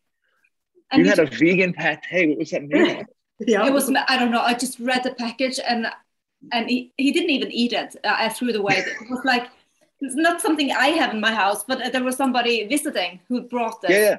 [0.91, 2.29] And you had a vegan pate.
[2.29, 3.07] What was that made of?
[3.39, 3.67] Yeah.
[3.67, 3.93] It was.
[4.09, 4.41] I don't know.
[4.41, 5.87] I just read the package and
[6.53, 7.95] and he, he didn't even eat it.
[8.03, 8.77] Uh, I threw it away.
[8.79, 9.51] It was like
[10.01, 13.83] it's not something I have in my house, but there was somebody visiting who brought
[13.83, 13.91] this.
[13.91, 14.19] Yeah.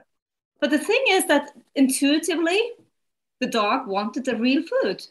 [0.60, 2.60] But the thing is that intuitively,
[3.40, 5.06] the dog wanted the real food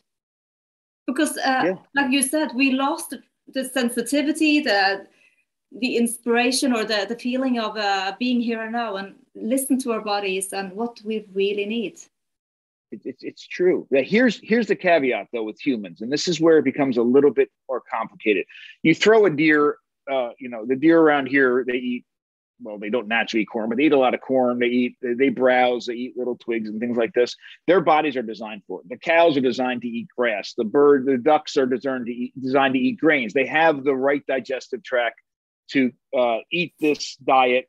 [1.06, 1.74] because, uh, yeah.
[1.94, 3.14] like you said, we lost
[3.52, 5.06] the sensitivity, the
[5.80, 9.92] the inspiration, or the the feeling of uh, being here and now, and listen to
[9.92, 12.00] our bodies and what we really need.
[12.92, 13.86] It, it, it's true.
[13.90, 17.32] Here's here's the caveat though with humans, and this is where it becomes a little
[17.32, 18.46] bit more complicated.
[18.82, 19.76] You throw a deer,
[20.10, 22.04] uh, you know, the deer around here they eat.
[22.62, 24.58] Well, they don't naturally eat corn, but they eat a lot of corn.
[24.58, 27.36] They eat, they, browse, they eat little twigs and things like this.
[27.66, 28.88] Their bodies are designed for it.
[28.88, 30.54] The cows are designed to eat grass.
[30.56, 33.34] The bird, the ducks are designed to eat, designed to eat grains.
[33.34, 35.20] They have the right digestive tract
[35.70, 37.68] to uh, eat this diet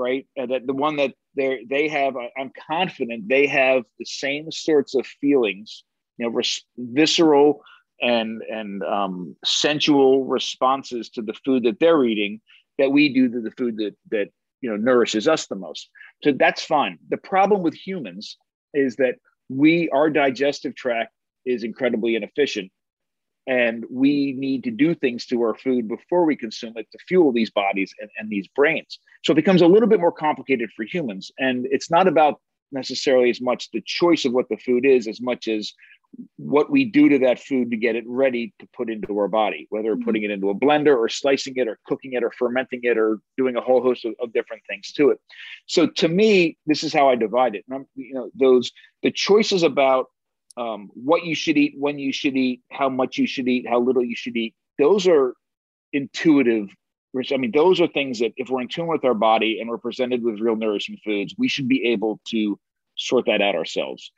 [0.00, 0.26] right?
[0.36, 4.94] And that the one that they they have, I'm confident they have the same sorts
[4.94, 5.84] of feelings,
[6.16, 7.62] you know, res- visceral
[8.00, 12.40] and and um, sensual responses to the food that they're eating
[12.78, 14.28] that we do to the food that that
[14.60, 15.88] you know nourishes us the most.
[16.22, 16.98] So that's fine.
[17.10, 18.36] The problem with humans
[18.74, 19.16] is that
[19.48, 21.12] we our digestive tract
[21.44, 22.70] is incredibly inefficient
[23.50, 27.32] and we need to do things to our food before we consume it to fuel
[27.32, 29.00] these bodies and, and, these brains.
[29.24, 31.32] So it becomes a little bit more complicated for humans.
[31.36, 35.20] And it's not about necessarily as much the choice of what the food is as
[35.20, 35.72] much as
[36.36, 39.66] what we do to that food to get it ready to put into our body
[39.70, 40.04] whether mm-hmm.
[40.04, 43.18] putting it into a blender or slicing it or cooking it or fermenting it or
[43.36, 45.18] doing a whole host of, of different things to it.
[45.66, 47.64] So to me this is how i divide it.
[47.68, 48.70] And I'm, you know those
[49.02, 50.06] the choices about
[50.60, 53.80] um, what you should eat, when you should eat, how much you should eat, how
[53.80, 54.54] little you should eat.
[54.78, 55.32] Those are
[55.94, 56.68] intuitive.
[57.32, 59.78] I mean, those are things that if we're in tune with our body and we're
[59.78, 62.58] presented with real nourishing foods, we should be able to
[62.96, 64.12] sort that out ourselves.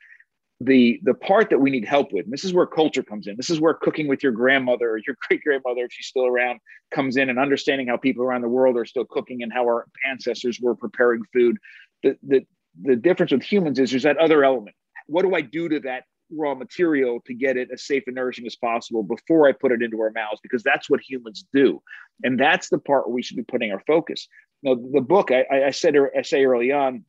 [0.59, 3.37] The the part that we need help with, this is where culture comes in.
[3.37, 6.59] This is where cooking with your grandmother or your great grandmother, if she's still around,
[6.91, 9.87] comes in and understanding how people around the world are still cooking and how our
[10.09, 11.57] ancestors were preparing food.
[12.03, 12.45] The the
[12.81, 14.75] the difference with humans is there's that other element.
[15.07, 16.03] What do I do to that
[16.35, 19.81] raw material to get it as safe and nourishing as possible before I put it
[19.81, 21.81] into our mouths, because that's what humans do.
[22.23, 24.27] And that's the part where we should be putting our focus.
[24.61, 27.05] Now, the book, I, I said, I say early on,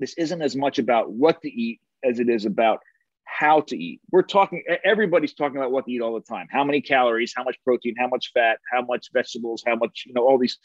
[0.00, 2.80] this isn't as much about what to eat as it is about
[3.26, 4.00] how to eat.
[4.12, 6.46] We're talking, everybody's talking about what to eat all the time.
[6.50, 10.12] How many calories, how much protein, how much fat, how much vegetables, how much, you
[10.12, 10.58] know, all these.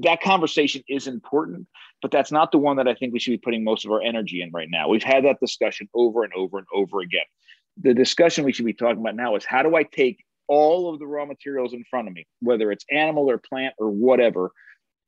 [0.00, 1.66] That conversation is important,
[2.02, 4.02] but that's not the one that I think we should be putting most of our
[4.02, 4.88] energy in right now.
[4.88, 7.24] We've had that discussion over and over and over again.
[7.82, 10.98] The discussion we should be talking about now is how do I take all of
[10.98, 14.52] the raw materials in front of me, whether it's animal or plant or whatever,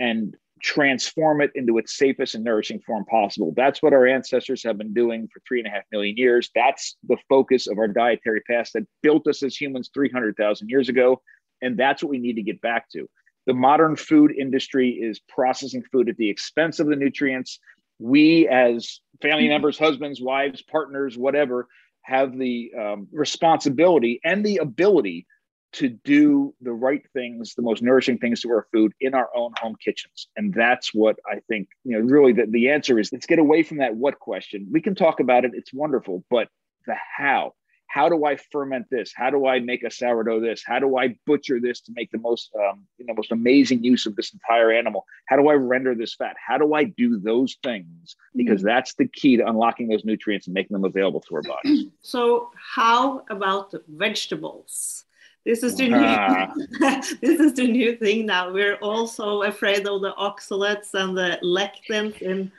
[0.01, 3.53] and transform it into its safest and nourishing form possible.
[3.57, 6.51] That's what our ancestors have been doing for three and a half million years.
[6.55, 11.23] That's the focus of our dietary past that built us as humans 300,000 years ago.
[11.63, 13.09] And that's what we need to get back to.
[13.49, 17.59] The modern food industry is processing food at the expense of the nutrients.
[17.99, 21.67] We as family members, husbands, wives, partners, whatever,
[22.03, 25.27] have the um, responsibility and the ability
[25.73, 29.55] to do the right things, the most nourishing things to our food in our own
[29.59, 30.29] home kitchens.
[30.37, 33.63] And that's what I think, you know, really the, the answer is let's get away
[33.63, 34.69] from that what question.
[34.71, 36.49] We can talk about it, it's wonderful, but
[36.87, 37.55] the how
[37.89, 39.13] how do I ferment this?
[39.15, 40.63] How do I make a sourdough this?
[40.65, 44.07] How do I butcher this to make the most um, you know most amazing use
[44.07, 45.05] of this entire animal?
[45.27, 46.37] How do I render this fat?
[46.47, 48.15] How do I do those things?
[48.37, 48.69] Because mm-hmm.
[48.69, 51.87] that's the key to unlocking those nutrients and making them available to our bodies.
[52.03, 55.05] So how about vegetables?
[55.47, 56.53] This is the new ah.
[57.23, 58.53] this is the new thing now.
[58.53, 62.53] We're also afraid of the oxalates and the lectins in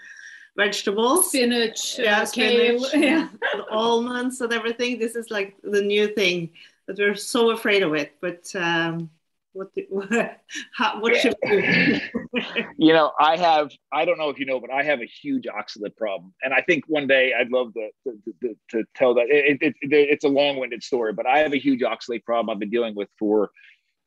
[0.60, 1.30] vegetables.
[1.30, 3.30] Spinach, yeah, uh, spinach, yeah.
[3.72, 5.00] almonds and everything.
[5.00, 6.50] This is like the new thing
[6.88, 8.15] that we're so afraid of it.
[8.19, 9.10] But um,
[9.54, 10.10] what do, what,
[10.76, 12.00] how, what should we do?
[12.78, 15.45] you know, I have I don't know if you know, but I have a huge
[15.45, 19.28] oxalate problem, and I think one day I'd love to to, to, to tell that.
[19.30, 22.60] It, it, it, it's a long-winded story, but I have a huge oxalate problem I've
[22.60, 23.52] been dealing with for.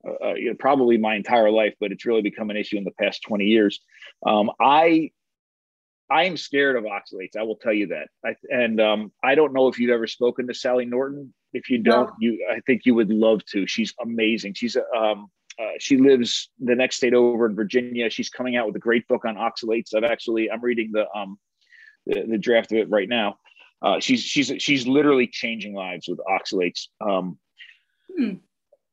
[0.05, 2.83] Uh, uh, you know, probably my entire life, but it's really become an issue in
[2.83, 3.79] the past 20 years.
[4.27, 5.13] Um, I
[6.13, 7.37] I am scared of oxalates.
[7.39, 8.09] I will tell you that.
[8.25, 11.33] I, and um, I don't know if you've ever spoken to Sally Norton.
[11.55, 12.17] If you don't, no.
[12.21, 13.67] you I think you would love to.
[13.67, 14.55] She's amazing.
[14.55, 18.11] She's a um, uh, she lives the next state over in Virginia.
[18.11, 19.95] She's coming out with a great book on oxalates.
[19.95, 21.39] I've actually I'm reading the um
[22.07, 23.39] the, the draft of it right now.
[23.81, 26.89] Uh, she's she's she's literally changing lives with oxalates.
[27.01, 27.39] Um,
[28.17, 28.35] hmm.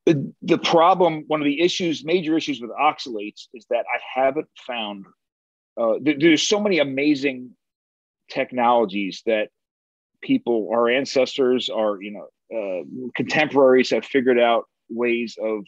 [0.06, 4.48] the, the problem, one of the issues, major issues with oxalates, is that I haven't
[4.66, 5.06] found
[5.80, 7.52] uh, there's so many amazing
[8.30, 9.50] technologies that
[10.22, 12.84] people, our ancestors, our you know uh,
[13.16, 15.64] contemporaries have figured out ways of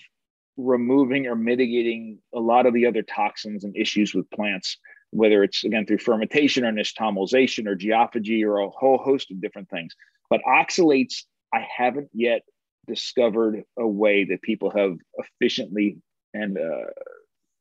[0.58, 4.78] removing or mitigating a lot of the other toxins and issues with plants,
[5.12, 9.70] whether it's again through fermentation or nixtamalization or geophagy or a whole host of different
[9.70, 9.96] things.
[10.30, 12.42] But oxalates, I haven't yet
[12.88, 15.98] discovered a way that people have efficiently
[16.34, 16.90] and uh,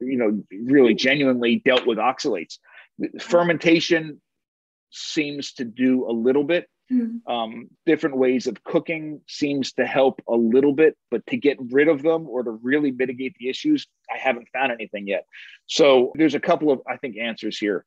[0.01, 2.59] you know, really genuinely dealt with oxalates.
[3.21, 4.21] Fermentation
[4.91, 6.69] seems to do a little bit.
[6.93, 7.33] Mm-hmm.
[7.33, 11.87] Um, different ways of cooking seems to help a little bit, but to get rid
[11.87, 15.25] of them or to really mitigate the issues, I haven't found anything yet.
[15.67, 17.85] So there's a couple of, I think, answers here.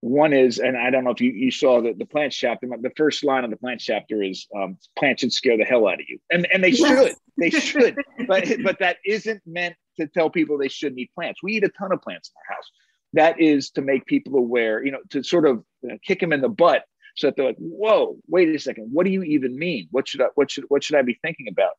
[0.00, 2.92] One is, and I don't know if you, you saw the, the plants chapter, the
[2.96, 6.08] first line of the plants chapter is um, plants should scare the hell out of
[6.08, 6.18] you.
[6.30, 10.68] And, and they should, they should, but, but that isn't meant to tell people they
[10.68, 11.42] shouldn't eat plants.
[11.42, 12.70] We eat a ton of plants in our house.
[13.14, 15.64] That is to make people aware, you know, to sort of
[16.04, 16.84] kick them in the butt
[17.16, 19.88] so that they're like, whoa, wait a second, what do you even mean?
[19.90, 21.72] What should I what should what should I be thinking about?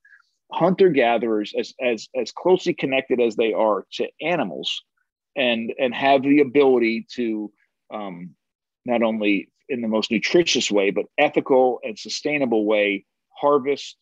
[0.52, 4.84] Hunter gatherers, as as as closely connected as they are to animals,
[5.36, 7.52] and and have the ability to
[7.92, 8.32] um,
[8.86, 13.98] not only in the most nutritious way, but ethical and sustainable way, harvest,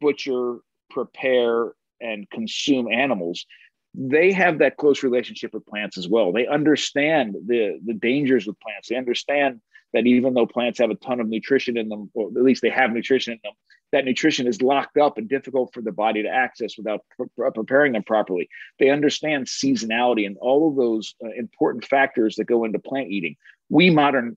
[0.00, 0.58] butcher,
[0.90, 3.46] prepare, and consume animals.
[3.94, 6.32] They have that close relationship with plants as well.
[6.32, 8.88] They understand the the dangers with plants.
[8.88, 9.60] They understand
[9.92, 12.70] that even though plants have a ton of nutrition in them or at least they
[12.70, 13.52] have nutrition in them
[13.92, 17.92] that nutrition is locked up and difficult for the body to access without pre- preparing
[17.92, 22.78] them properly they understand seasonality and all of those uh, important factors that go into
[22.78, 23.36] plant eating
[23.68, 24.36] we modern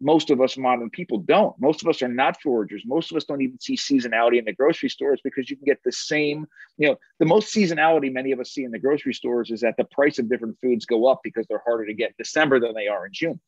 [0.00, 1.54] most of us modern people don't.
[1.60, 2.82] Most of us are not foragers.
[2.86, 5.80] Most of us don't even see seasonality in the grocery stores because you can get
[5.84, 6.46] the same,
[6.78, 9.76] you know, the most seasonality many of us see in the grocery stores is that
[9.76, 12.74] the price of different foods go up because they're harder to get in December than
[12.74, 13.40] they are in June.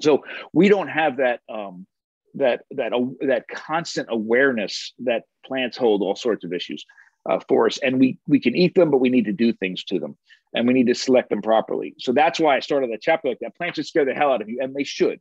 [0.00, 1.86] So we don't have that um,
[2.34, 6.84] that that uh, that constant awareness that plants hold all sorts of issues
[7.28, 9.84] uh, for us, and we we can eat them, but we need to do things
[9.84, 10.16] to them,
[10.54, 11.94] and we need to select them properly.
[11.98, 13.56] So that's why I started that chapter like that.
[13.56, 15.20] Plants should scare the hell out of you, and they should.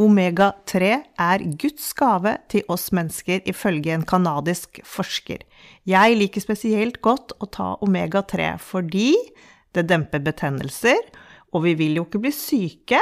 [0.00, 0.82] Omega-3
[1.20, 5.44] er Guds gave til oss mennesker, ifølge en canadisk forsker.
[5.84, 9.12] Jeg liker spesielt godt å ta omega-3 fordi
[9.76, 10.96] det demper betennelser,
[11.50, 13.00] og vi vil jo ikke bli syke.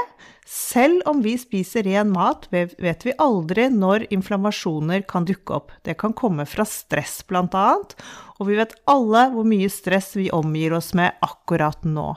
[0.49, 5.75] Selv om vi spiser ren mat, vet vi aldri når inflammasjoner kan dukke opp.
[5.85, 7.95] Det kan komme fra stress, annet,
[8.39, 12.15] og vi vet alle hvor mye stress vi omgir oss med akkurat nå.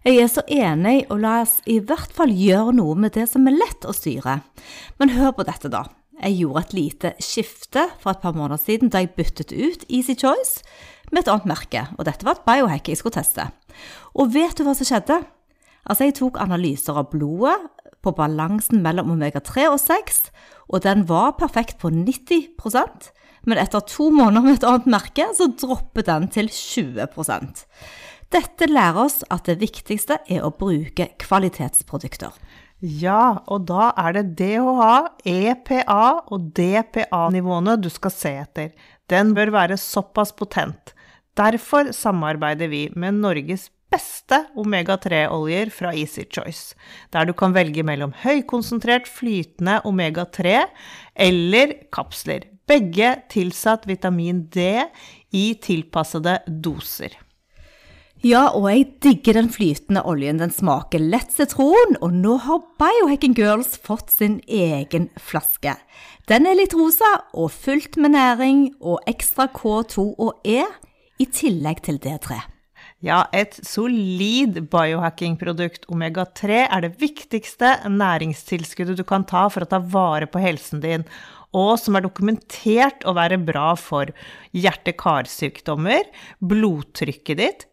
[0.00, 3.44] Jeg er så enig, og la oss i hvert fall gjøre noe med det som
[3.50, 4.38] er lett å styre.
[4.96, 5.84] Men hør på dette, da.
[6.20, 10.16] Jeg gjorde et lite skifte for et par måneder siden da jeg byttet ut Easy
[10.16, 10.64] Choice
[11.12, 13.46] med et annet merke, og dette var et biohack jeg skulle teste.
[14.16, 15.20] Og vet du hva som skjedde?
[15.86, 17.56] Altså, jeg tok analyser av blodet
[18.00, 20.20] på balansen mellom omega-3 og 6,
[20.70, 23.10] og den var perfekt på 90%
[23.48, 27.64] men etter to måneder med et annet merke, så droppet den til 20%
[28.30, 32.36] Dette lærer oss at det viktigste er å bruke kvalitetsprodukter.
[32.80, 34.92] Ja, og da er det DHA,
[35.26, 38.70] EPA og DPA-nivåene du skal se etter.
[39.10, 40.94] Den bør være såpass potent.
[41.34, 46.76] Derfor samarbeider vi med Norges beste omega-3-oljer fra Easy Choice,
[47.12, 50.60] der du kan velge mellom høykonsentrert flytende omega-3
[51.28, 52.46] eller kapsler.
[52.70, 54.84] Begge tilsatt vitamin D
[55.34, 57.16] i tilpassede doser.
[58.20, 60.42] Ja, og jeg digger den flytende oljen.
[60.42, 65.72] Den smaker lett sitron, og nå har Biohacking Girls fått sin egen flaske.
[66.28, 70.62] Den er litt rosa og fullt med næring og ekstra K2 og E,
[71.20, 72.36] i tillegg til D3.
[73.00, 75.86] Ja, et solid biohacking-produkt.
[75.88, 81.06] Omega-3 er det viktigste næringstilskuddet du kan ta for å ta vare på helsen din,
[81.56, 84.12] og som er dokumentert å være bra for
[84.52, 86.04] hjerte-karsykdommer,
[86.44, 87.66] blodtrykket ditt,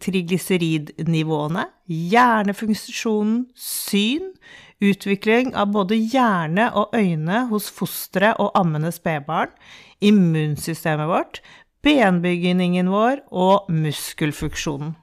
[0.00, 4.32] triglyceridnivåene, hjernefunksjonen, syn,
[4.80, 9.52] utvikling av både hjerne og øyne hos fostre og ammende spedbarn,
[10.00, 11.44] immunsystemet vårt,
[11.84, 14.94] benbygningen vår og muskelfunksjonen.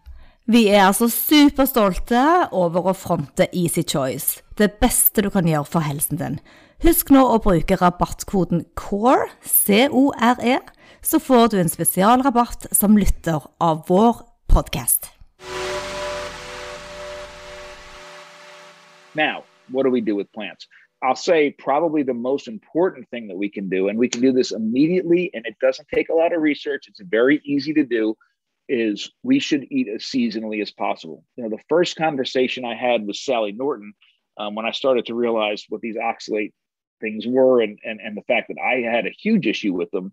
[0.48, 2.22] Vi er altså superstolte
[2.56, 6.40] over å fronte Easy Choice, det beste du kan gjøre for helsen din.
[6.86, 10.62] Husk nå å bruke rabattkoden CORE, C-O-R-E,
[11.04, 15.12] så får du en spesialrabatt som lytter av vår podcast.
[19.18, 20.70] Now, what do we do with plants?
[21.04, 24.32] I'll say probably the most important thing that we can do, and we can do
[24.32, 26.86] this immediately, and it doesn't take a lot of research.
[26.88, 28.16] It's very easy to do.
[28.70, 31.24] Is we should eat as seasonally as possible.
[31.38, 33.94] You know, the first conversation I had with Sally Norton
[34.38, 36.52] um, when I started to realize what these oxalate
[37.00, 40.12] things were, and and and the fact that I had a huge issue with them,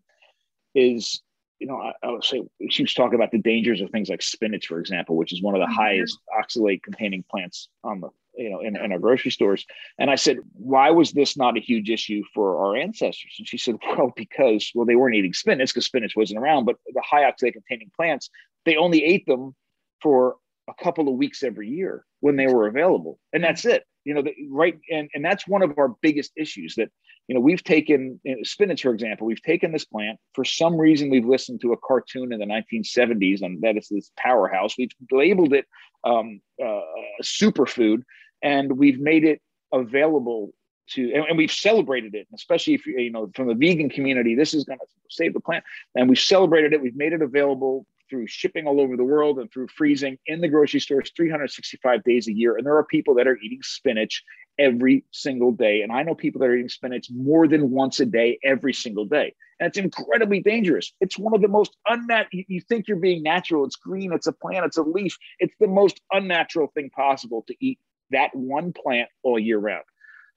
[0.74, 1.20] is
[1.59, 4.22] you know, I, I would say she was talking about the dangers of things like
[4.22, 5.74] spinach, for example, which is one of the mm-hmm.
[5.74, 9.64] highest oxalate containing plants on the, you know, in, in our grocery stores.
[9.99, 13.35] And I said, why was this not a huge issue for our ancestors?
[13.39, 16.76] And she said, well, because, well, they weren't eating spinach because spinach wasn't around, but
[16.87, 18.30] the high oxalate containing plants,
[18.64, 19.55] they only ate them
[20.03, 20.37] for
[20.68, 23.18] a couple of weeks every year when they were available.
[23.32, 24.78] And that's it you know, the, right.
[24.91, 26.91] And, and that's one of our biggest issues that,
[27.26, 30.76] you know, we've taken you know, spinach, for example, we've taken this plant for some
[30.76, 31.11] reason.
[31.11, 34.74] We've listened to a cartoon in the 1970s and that is this powerhouse.
[34.78, 35.66] We've labeled it
[36.05, 36.80] um, uh,
[37.22, 38.03] superfood
[38.45, 39.40] and we've made it
[39.72, 40.53] available
[40.90, 44.34] to, and, and, we've celebrated it, especially if you, you know, from the vegan community,
[44.34, 45.64] this is going to save the plant.
[45.95, 46.82] And we've celebrated it.
[46.82, 50.49] We've made it available through shipping all over the world and through freezing in the
[50.49, 52.57] grocery stores 365 days a year.
[52.57, 54.22] And there are people that are eating spinach
[54.59, 55.80] every single day.
[55.80, 59.07] And I know people that are eating spinach more than once a day, every single
[59.07, 59.34] day.
[59.59, 60.92] And it's incredibly dangerous.
[61.01, 63.64] It's one of the most unnatural, you think you're being natural.
[63.64, 65.16] It's green, it's a plant, it's a leaf.
[65.38, 67.78] It's the most unnatural thing possible to eat
[68.11, 69.84] that one plant all year round.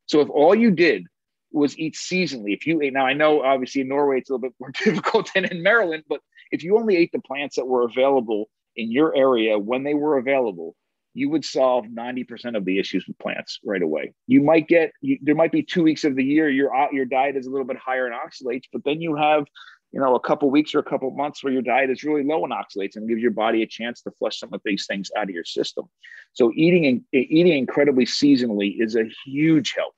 [0.05, 1.05] So if all you did
[1.51, 4.49] was eat seasonally, if you ate, now I know obviously in Norway it's a little
[4.49, 7.84] bit more difficult than in Maryland, but if you only ate the plants that were
[7.84, 10.76] available in your area when they were available,
[11.13, 14.13] you would solve 90% of the issues with plants right away.
[14.28, 17.36] You might get, you, there might be two weeks of the year your, your diet
[17.36, 19.45] is a little bit higher in oxalates, but then you have,
[19.91, 22.43] you know, a couple weeks or a couple months where your diet is really low
[22.45, 25.23] in oxalates and gives your body a chance to flush some of these things out
[25.23, 25.85] of your system.
[26.33, 29.93] So eating, and eating incredibly seasonally is a huge help.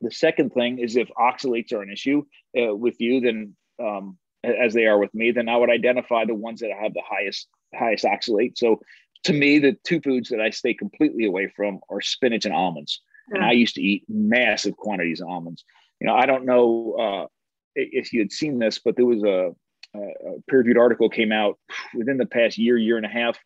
[0.00, 2.24] The second thing is if oxalates are an issue
[2.58, 6.34] uh, with you, then um, as they are with me, then I would identify the
[6.34, 8.56] ones that have the highest highest oxalate.
[8.56, 8.80] So
[9.24, 13.00] to me, the two foods that I stay completely away from are spinach and almonds.
[13.30, 13.36] Yeah.
[13.36, 15.64] And I used to eat massive quantities of almonds.
[16.00, 17.26] You know, I don't know uh,
[17.74, 19.54] if you had seen this, but there was a,
[19.94, 21.58] a peer-reviewed article came out
[21.94, 23.38] within the past year, year and a half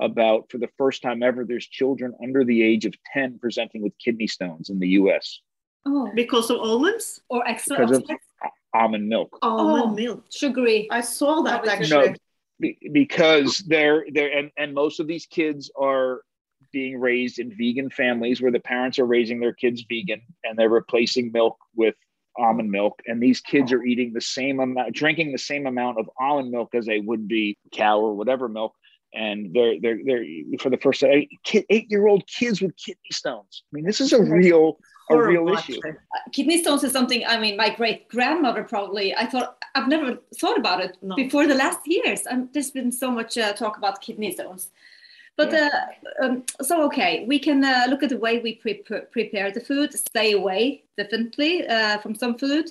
[0.00, 3.92] about for the first time ever, there's children under the age of 10 presenting with
[3.98, 5.40] kidney stones in the U.S.
[5.86, 8.10] Oh, because of almonds or extra because of,
[8.74, 9.38] almond milk.
[9.42, 10.88] Almond oh, milk, sugary.
[10.90, 12.16] I saw that actually.
[12.60, 16.22] No, because they're they're and, and most of these kids are
[16.72, 20.68] being raised in vegan families where the parents are raising their kids vegan and they're
[20.68, 21.94] replacing milk with
[22.38, 26.08] almond milk and these kids are eating the same amount drinking the same amount of
[26.20, 28.74] almond milk as they would be cow or whatever milk
[29.14, 30.24] and they're they're they're
[30.58, 31.30] for the first eight,
[31.70, 34.78] eight year old kids with kidney stones i mean this is a real
[35.10, 35.78] a real issue.
[35.86, 35.92] Uh,
[36.32, 37.24] kidney stones is something.
[37.26, 39.14] I mean, my great grandmother probably.
[39.14, 41.14] I thought I've never thought about it no.
[41.14, 42.22] before the last years.
[42.26, 44.70] And there's been so much uh, talk about kidney stones.
[45.36, 45.68] But yeah.
[46.20, 48.82] uh, um, so okay, we can uh, look at the way we pre-
[49.12, 49.92] prepare the food.
[49.92, 52.70] Stay away definitely uh, from some food.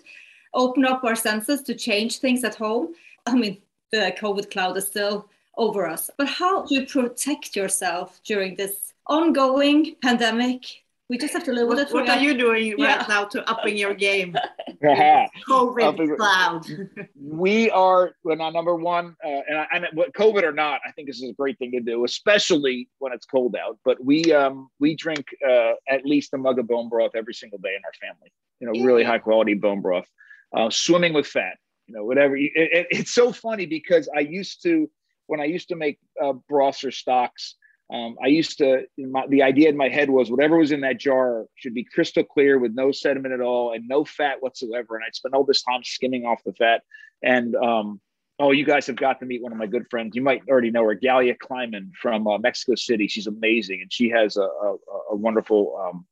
[0.54, 2.94] Open up our senses to change things at home.
[3.26, 3.62] I mean,
[3.92, 6.10] the COVID cloud is still over us.
[6.18, 10.66] But how do you protect yourself during this ongoing pandemic?
[11.10, 11.94] We just have to live with What, it.
[11.94, 12.98] what are you doing Yeah.
[12.98, 14.36] right now to upping your game?
[15.50, 16.66] COVID cloud.
[17.22, 20.92] we are well, now number one, uh, and, I, and what COVID or not, I
[20.92, 23.78] think this is a great thing to do, especially when it's cold out.
[23.84, 27.60] But we um, we drink uh, at least a mug of bone broth every single
[27.60, 28.32] day in our family.
[28.60, 30.08] You know, really high quality bone broth.
[30.56, 31.58] Uh, swimming with fat.
[31.88, 32.36] You know, whatever.
[32.36, 34.90] It, it, it's so funny because I used to
[35.28, 37.56] when I used to make uh, broths or stocks.
[37.94, 41.00] Um, I used to, my, the idea in my head was whatever was in that
[41.00, 44.96] jar should be crystal clear with no sediment at all and no fat whatsoever.
[44.96, 46.82] And I'd spend all this time skimming off the fat.
[47.22, 48.02] And um,
[48.40, 50.16] oh, you guys have got to meet one of my good friends.
[50.16, 53.08] You might already know her, Galia Kleiman from uh, Mexico City.
[53.08, 53.82] She's amazing.
[53.82, 54.76] And she has a, a,
[55.12, 56.06] a wonderful um,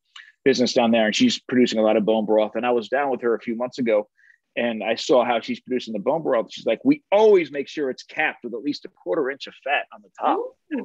[0.44, 1.06] business down there.
[1.06, 2.54] And she's producing a lot of bone broth.
[2.54, 4.08] And I was down with her a few months ago
[4.56, 6.46] and I saw how she's producing the bone broth.
[6.50, 9.54] She's like, we always make sure it's capped with at least a quarter inch of
[9.64, 10.38] fat on the top.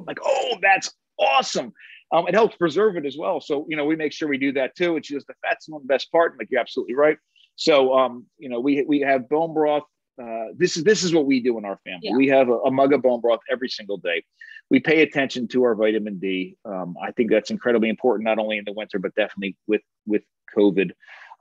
[0.06, 1.72] Like, oh, that's awesome.
[2.12, 3.40] Um, it helps preserve it as well.
[3.40, 4.96] So, you know, we make sure we do that too.
[4.96, 6.32] And she goes, the fat's the best part.
[6.32, 7.16] I'm like, you're absolutely right.
[7.56, 9.84] So, um, you know, we, we have bone broth.
[10.20, 12.00] Uh, this is this is what we do in our family.
[12.02, 12.16] Yeah.
[12.16, 14.22] We have a, a mug of bone broth every single day.
[14.68, 16.56] We pay attention to our vitamin D.
[16.66, 20.22] Um, I think that's incredibly important, not only in the winter, but definitely with with
[20.54, 20.90] COVID.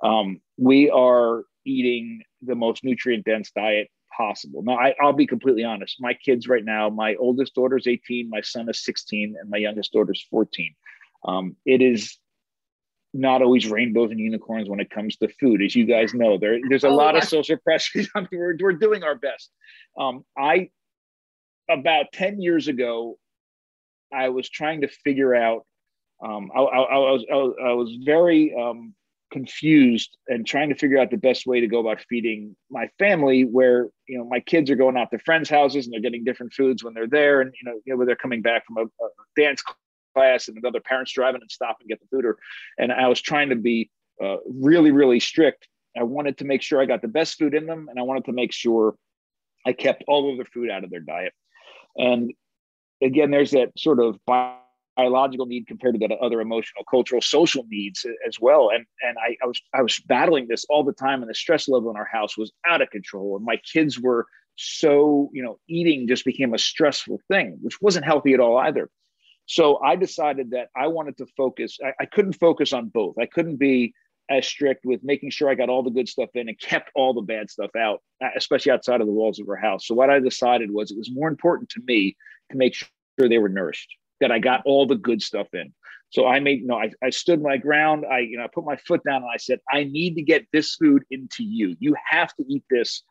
[0.02, 4.64] Um, we are eating the most nutrient dense diet possible.
[4.64, 5.98] Now, I, I'll be completely honest.
[6.00, 9.94] My kids right now, my oldest daughter's 18, my son is 16, and my youngest
[9.94, 10.76] daughter's 14.
[11.26, 12.18] Um, it is
[13.14, 16.38] not always rainbows and unicorns when it comes to food, as you guys know.
[16.38, 18.10] There, there's a Oh, lot of social pressures.
[18.16, 19.52] I mean, we're, we're doing our best.
[19.98, 20.70] Um, I
[21.70, 23.18] about 10 years ago,
[24.14, 25.66] I was trying to figure out.
[26.24, 28.94] Um, I, I, I was I was, I was very um,
[29.32, 33.44] confused and trying to figure out the best way to go about feeding my family
[33.44, 36.54] where you know my kids are going out to friends houses and they're getting different
[36.54, 38.82] foods when they're there and you know, you know when they're coming back from a,
[38.84, 39.64] a dance
[40.16, 42.38] class and another parents driving and stop and get the food or
[42.78, 43.90] and i was trying to be
[44.24, 45.68] uh, really really strict.
[45.98, 48.26] I wanted to make sure i got the best food in them and i wanted
[48.26, 48.96] to make sure
[49.66, 51.34] i kept all of their food out of their diet.
[51.96, 52.34] And
[53.02, 54.20] again there's that sort of
[55.00, 58.70] biological need compared to that other emotional cultural social needs as well.
[58.74, 61.68] And and I, I was i was battling this all the time and the stress
[61.70, 64.26] level in our house was out of control and my kids were
[64.56, 68.90] so you know eating just became a stressful thing which wasn't healthy at all either.
[69.46, 73.16] So i decided that i wanted to focus I, I couldn't focus on both.
[73.18, 73.94] I couldn't be
[74.30, 77.14] as strict with making sure i got all the good stuff in and kept all
[77.14, 78.00] the bad stuff out
[78.36, 79.88] especially outside of the walls of our house.
[79.88, 82.18] So what i decided was it was more important to me
[82.52, 85.74] to make sure they were nourished that I got all the good stuff in.
[86.12, 88.06] So I made, know, I, I stood my ground.
[88.10, 90.48] I, you know, I put my foot down and I said, I need to get
[90.52, 91.76] this food into you.
[91.80, 93.04] You have to eat this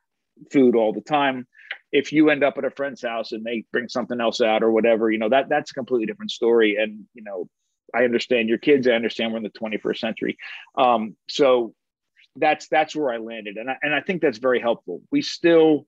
[0.53, 1.47] food all the time.
[1.93, 4.73] If you end up at a friend's house and they bring something else out or
[4.73, 6.77] whatever, you know, that that's a completely different story.
[6.77, 7.49] And, you know,
[7.95, 8.89] I understand your kids.
[8.89, 10.37] I understand we're in the 21st century.
[10.77, 11.75] Um, so
[12.37, 13.57] that's that's where I landed.
[13.57, 15.03] And I, and I think that's very helpful.
[15.11, 15.87] We still,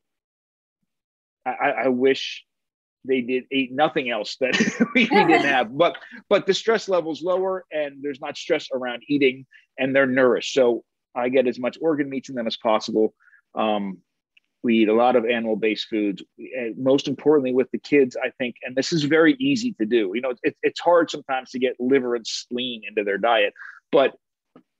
[1.44, 2.44] I I wish
[3.04, 4.54] they did ate nothing else that
[4.94, 5.76] we didn't have.
[5.76, 5.96] But
[6.28, 9.46] but the stress level's lower and there's not stress around eating
[9.78, 10.54] and they're nourished.
[10.54, 10.84] So
[11.14, 13.14] i get as much organ meats in them as possible.
[13.54, 13.98] Um,
[14.62, 16.22] we eat a lot of animal based foods.
[16.38, 20.12] And most importantly with the kids i think and this is very easy to do.
[20.14, 23.54] You know it, it's hard sometimes to get liver and spleen into their diet
[23.92, 24.14] but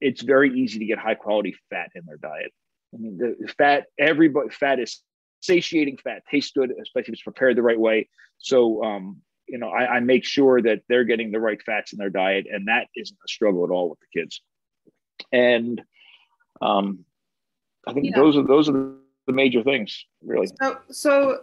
[0.01, 2.53] it's very easy to get high quality fat in their diet.
[2.95, 5.01] I mean the fat everybody fat is
[5.41, 8.09] satiating fat tastes good, especially if it's prepared the right way.
[8.39, 11.99] So, um, you know, I, I, make sure that they're getting the right fats in
[11.99, 14.41] their diet, and that isn't a struggle at all with the kids.
[15.33, 15.83] And
[16.63, 17.05] um,
[17.87, 18.17] I think Yeah.
[18.17, 18.95] those are those are
[19.27, 20.47] the major things, really.
[20.61, 21.41] So, so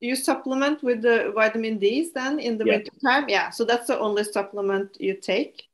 [0.00, 2.74] you supplement with the vitamin D's then in the Yeah.
[2.76, 3.28] winter time?
[3.28, 3.50] Yeah.
[3.50, 5.64] So that's the only supplement you take?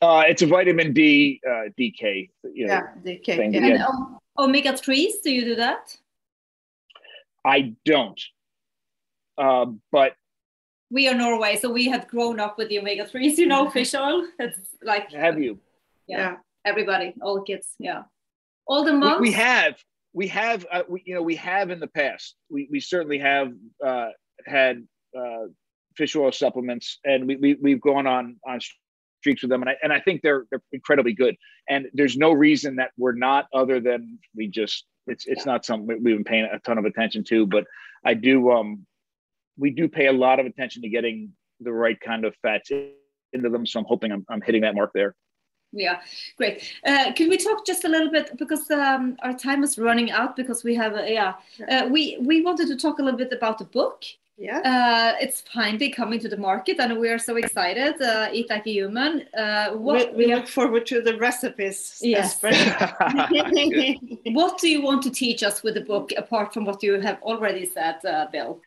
[0.00, 2.30] Uh, it's a vitamin D uh, DK.
[2.52, 3.38] You know, Yeah, the cake.
[3.38, 3.66] thing, Yeah.
[3.66, 3.86] yeah.
[3.86, 5.96] Um, omega 3s, do you do that?
[7.44, 8.20] I don't.
[9.36, 10.12] Uh, but
[10.90, 13.94] We are Norway, so we have grown up with the omega 3s, you know, fish
[13.94, 14.22] oil.
[14.38, 15.58] It's like have you?
[16.06, 16.18] Yeah.
[16.18, 16.36] Yeah.
[16.64, 18.02] everybody, all kids, yeah.
[18.66, 19.20] All the We, moms.
[19.20, 19.74] we have,
[20.12, 22.36] we have, uh, we, you know, we have in the past.
[22.50, 23.52] We, we certainly have
[23.84, 24.08] uh,
[24.46, 24.86] had
[25.18, 25.46] uh,
[25.96, 28.60] fish oil supplements, and we, we we've gone on on
[29.20, 31.36] streaks with them, and I and I think they're they're incredibly good.
[31.68, 35.86] And there's no reason that we're not, other than we just it's it's not something
[35.86, 37.46] we- we've been paying a ton of attention to.
[37.46, 37.64] But
[38.04, 38.86] I do, um,
[39.56, 42.70] we do pay a lot of attention to getting the right kind of fats
[43.32, 43.66] into them.
[43.66, 45.14] So I'm hoping I'm I'm hitting that mark there.
[45.72, 46.00] Yeah,
[46.36, 46.72] great.
[46.86, 50.36] Uh, can we talk just a little bit because um, our time is running out
[50.36, 51.34] because we have uh, yeah
[51.68, 54.04] uh, we we wanted to talk a little bit about the book
[54.36, 54.66] Yes.
[54.66, 58.02] Uh, it's finally coming to the market, and we are so excited.
[58.02, 59.26] Uh, Eat like a human.
[59.36, 61.98] Uh, we, what we look forward to the recipes.
[62.00, 62.42] Yes.
[64.24, 67.22] what do you want to teach us with the book, apart from what you have
[67.22, 68.60] already said, uh, Bill?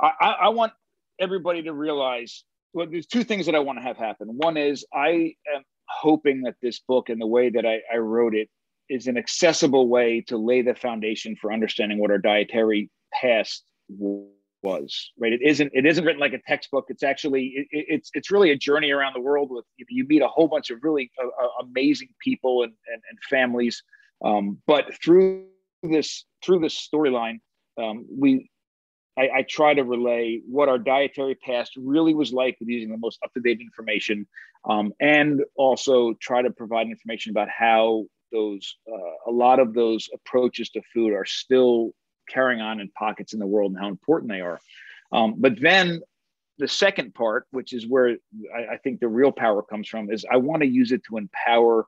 [0.00, 0.72] I, I I want
[1.20, 4.28] everybody to realize well, there's two things that I want to have happen.
[4.28, 8.34] One is I am hoping that this book and the way that I, I wrote
[8.34, 8.48] it
[8.88, 14.28] is an accessible way to lay the foundation for understanding what our dietary past w-
[14.62, 15.12] was.
[15.18, 15.32] Right?
[15.32, 15.70] It isn't.
[15.74, 16.86] It isn't written like a textbook.
[16.88, 17.52] It's actually.
[17.56, 18.10] It, it- it's.
[18.14, 19.64] It's really a journey around the world with.
[19.88, 23.82] You meet a whole bunch of really uh, uh, amazing people and and, and families.
[24.24, 25.46] Um, but through
[25.82, 27.40] this through this storyline,
[27.80, 28.50] um, we
[29.18, 32.98] I, I try to relay what our dietary past really was like with using the
[32.98, 34.26] most up to date information,
[34.68, 40.08] um, and also try to provide information about how those uh, a lot of those
[40.14, 41.90] approaches to food are still
[42.28, 44.60] carrying on in pockets in the world and how important they are.
[45.12, 46.00] Um, but then
[46.58, 48.16] the second part, which is where
[48.54, 51.16] I, I think the real power comes from, is I want to use it to
[51.16, 51.86] empower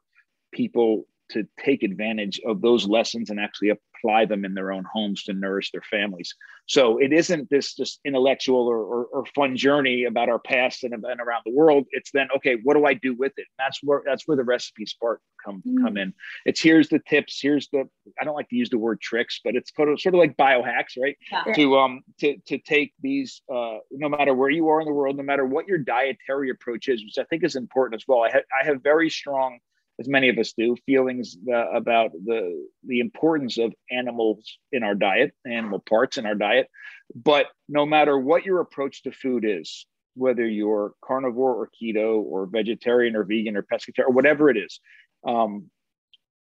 [0.52, 3.70] people to take advantage of those lessons and actually
[4.04, 6.34] apply them in their own homes to nourish their families.
[6.66, 10.92] So it isn't this just intellectual or, or, or fun journey about our past and,
[10.92, 11.84] and around the world.
[11.90, 13.46] It's then okay, what do I do with it?
[13.58, 16.14] And that's where that's where the recipes part come come in.
[16.46, 17.88] It's here's the tips, here's the
[18.20, 20.36] I don't like to use the word tricks, but it's sort of sort of like
[20.36, 21.16] biohacks, right?
[21.30, 21.52] Yeah.
[21.54, 25.16] To um to to take these uh no matter where you are in the world,
[25.16, 28.22] no matter what your dietary approach is, which I think is important as well.
[28.22, 29.58] I have I have very strong
[30.00, 34.94] as many of us do, feelings uh, about the the importance of animals in our
[34.94, 36.68] diet, animal parts in our diet.
[37.14, 42.46] But no matter what your approach to food is, whether you're carnivore or keto or
[42.46, 44.80] vegetarian or vegan or pescatarian or whatever it is,
[45.26, 45.70] um,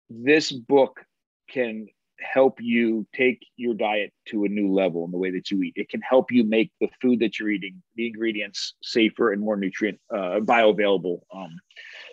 [0.09, 1.01] this book
[1.49, 1.87] can
[2.21, 5.75] help you take your diet to a new level in the way that you eat.
[5.77, 9.57] It can help you make the food that you're eating, the ingredients safer and more
[9.57, 11.21] nutrient uh, bioavailable.
[11.35, 11.59] Um,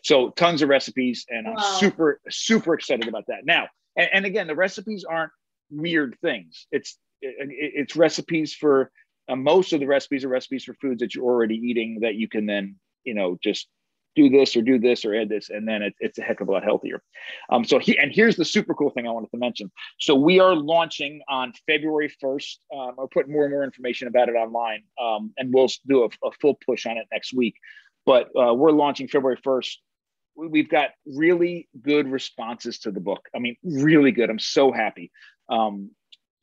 [0.03, 1.62] so tons of recipes, and I'm Wow.
[1.80, 3.45] super super excited about that.
[3.45, 5.32] Now, and, and again, the recipes aren't
[5.70, 6.68] weird things.
[6.72, 8.91] It's it, it's recipes for
[9.30, 12.28] uh, most of the recipes are recipes for foods that you're already eating that you
[12.28, 13.68] can then you know just
[14.18, 16.49] do this or do this or add this, and then it, it's a heck of
[16.49, 17.03] a lot healthier.
[17.51, 19.72] Um, so he, and here's the super cool thing I wanted to mention.
[19.99, 22.57] So we are launching on February 1st.
[22.76, 26.28] Um, I'll put more and more information about it online, um, and we'll do a,
[26.28, 27.55] a full push on it next week.
[28.05, 29.76] But uh, we're launching February 1st.
[30.36, 33.22] We- We've got really good responses to the book.
[33.36, 34.30] I mean, really good.
[34.30, 35.11] I'm so happy.
[35.49, 35.91] Um,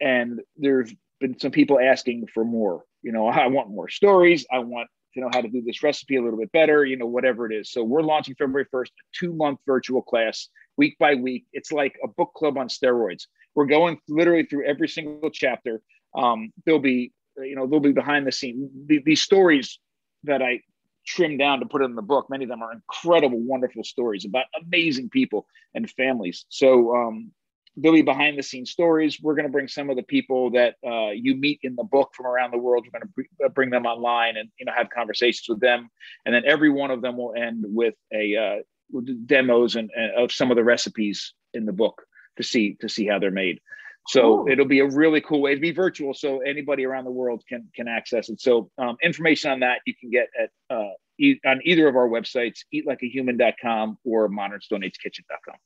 [0.00, 2.84] and there's been some people asking for more.
[3.02, 4.46] You know, I want more stories.
[4.50, 7.06] I want to know how to do this recipe a little bit better, you know,
[7.06, 7.70] whatever it is.
[7.70, 11.46] So we're launching February 1st, two month virtual class, week by week.
[11.52, 13.24] It's like a book club on steroids.
[13.54, 15.80] We're going literally through every single chapter.
[16.14, 18.70] Um, there'll be, you know, there'll be behind the scene.
[18.86, 19.78] The, these stories
[20.24, 20.60] that I
[21.06, 24.46] trimmed down to put in the book, many of them are incredible, wonderful stories about
[24.62, 26.46] amazing people and families.
[26.48, 27.32] So, um,
[27.76, 29.18] there'll be behind the scenes stories.
[29.20, 32.12] We're going to bring some of the people that uh, you meet in the book
[32.14, 32.86] from around the world.
[32.86, 35.88] We're going to br- bring them online and you know have conversations with them,
[36.24, 40.32] and then every one of them will end with a uh, demos and uh, of
[40.32, 42.02] some of the recipes in the book
[42.36, 43.60] to see to see how they're made.
[44.06, 44.48] So Cool.
[44.52, 47.68] it'll be a really cool way to be virtual, so anybody around the world can
[47.74, 48.40] can access it.
[48.40, 52.08] So um, information on that you can get at uh, e- on either of our
[52.08, 55.56] websites, eatlikeahuman.com or modernstoneagekitchen.com.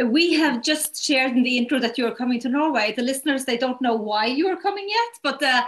[0.00, 2.92] Uh, We have just shared in the intro that you're coming to Norway.
[2.96, 5.62] The listeners, they don't know why you're coming yet, but uh,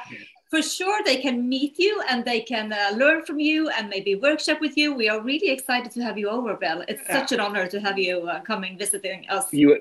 [0.50, 4.14] for sure they can meet you and they can uh, learn from you and maybe
[4.14, 4.94] workshop with you.
[4.94, 6.84] We are really excited to have you over, Bill.
[6.88, 9.52] It's such an honor to have you uh, coming visiting us.
[9.52, 9.78] you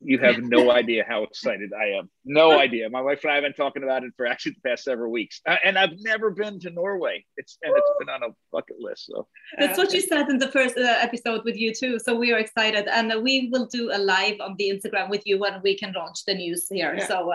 [0.00, 2.10] you have no idea how excited I am.
[2.24, 2.88] No idea.
[2.90, 5.40] My wife and I have been talking about it for actually the past several weeks,
[5.46, 7.24] Uh, and I've never been to Norway.
[7.36, 9.06] It's and it's been on a bucket list.
[9.06, 9.26] So
[9.58, 11.98] That's what you said in the first uh, episode with you too.
[11.98, 15.22] So we are excited, and uh, we will do a live on the Instagram with
[15.26, 16.94] you when we can launch the news here.
[16.96, 17.06] Yeah.
[17.06, 17.32] So,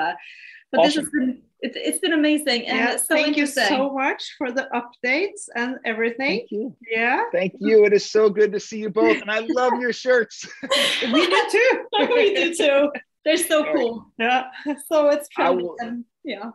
[0.72, 4.34] but this has been it, it's been amazing and Yeah, so thank you so much
[4.38, 6.40] for the updates and everything.
[6.40, 6.76] Thank you.
[6.90, 7.86] Yeah, Thank you.
[7.86, 10.48] It is so good to see you both, and I love your shirts.
[11.14, 11.86] we do too.
[12.16, 12.92] we do too.
[13.24, 13.76] They're so All right.
[13.76, 14.06] cool.
[14.18, 14.44] Yeah.
[14.88, 15.58] So it's I fun.
[15.58, 16.50] will- and, yeah.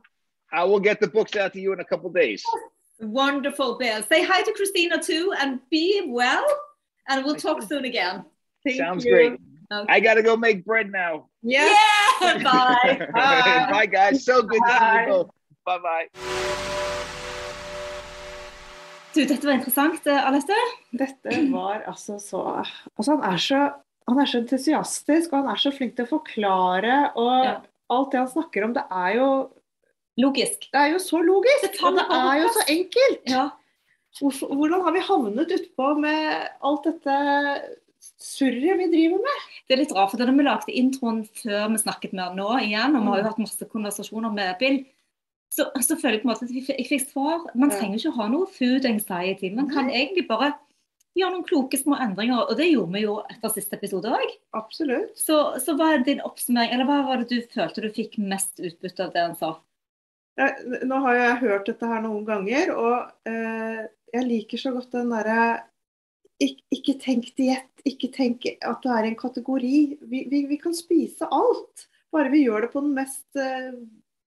[0.52, 2.42] I will get the books out to you in a couple days.
[3.00, 4.02] Wonderful, Bill.
[4.04, 6.46] Say hi to Christina too and be well.
[7.08, 7.66] And we'll Thank talk you.
[7.68, 8.24] soon again.
[8.64, 9.12] Thank Sounds you.
[9.12, 9.32] great.
[9.72, 9.92] Okay.
[9.92, 11.28] I got to go make bread now.
[11.42, 11.66] Yeah.
[11.66, 11.74] Yeah.
[12.34, 13.06] Bye.
[13.14, 13.66] Bye.
[13.72, 14.24] Bye, guys.
[14.24, 15.30] So good to see you both.
[15.64, 16.06] Bye, bye.
[19.14, 20.56] Du, dette var interessant, eh, Alette.
[20.92, 22.42] Dette var altså så
[22.98, 23.60] Altså, han er så
[24.06, 26.98] han er så entusiastisk, og han er så flink til å forklare.
[27.18, 27.54] Og Ja.
[27.90, 29.30] alt det han snakker om, det er jo
[30.22, 30.68] logisk.
[30.70, 33.24] Det er jo så logisk, Det og det er jo så enkelt.
[33.26, 33.48] Ja.
[34.20, 37.16] Hvordan har vi havnet utpå med alt dette
[38.22, 39.46] surret vi driver med?
[39.68, 42.94] Det er litt rart, for da vi lagde introen før vi snakket med nå igjen,
[42.96, 43.08] og vi Mm.
[43.12, 44.84] har jo hatt masse konversasjoner med Bill,
[45.50, 47.46] så, så føler jeg på en måte at jeg fikk- svar.
[47.54, 49.50] Man trenger ikke ha noe food anxiety.
[49.54, 50.54] Man kan egentlig bare
[51.16, 54.34] gjøre noen kloke små endringer, og det gjorde vi jo etter siste episode òg.
[55.16, 58.58] Så, så hva er din oppsummering, eller hva var det du følte du fikk mest
[58.60, 59.54] utbytte av det han sa?
[60.36, 64.92] Jeg, nå har jeg hørt dette her noen ganger, og eh, jeg liker så godt
[64.92, 65.62] den derre
[66.42, 69.76] ikke, ikke tenk diett, ikke tenk at du er i en kategori.
[70.00, 73.72] Vi, vi, vi kan spise alt, bare vi gjør det på den mest eh,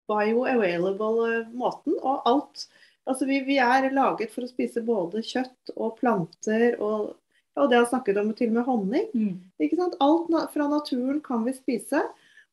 [0.09, 1.97] bioavailable eh, måten.
[2.01, 2.69] Og alt
[3.09, 7.15] Altså, vi, vi er laget for å spise både kjøtt og planter og,
[7.57, 9.07] og det han snakket om, til og med honning.
[9.57, 9.95] Ikke sant?
[10.03, 12.03] Alt na fra naturen kan vi spise.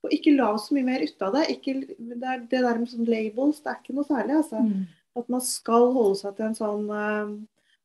[0.01, 1.43] Og ikke la oss så mye mer ut av det.
[1.57, 4.39] Ikke, det, er, det der med sånn labels, det er ikke noe særlig.
[4.39, 4.63] altså.
[5.21, 7.37] At man skal holde seg til en sånn uh,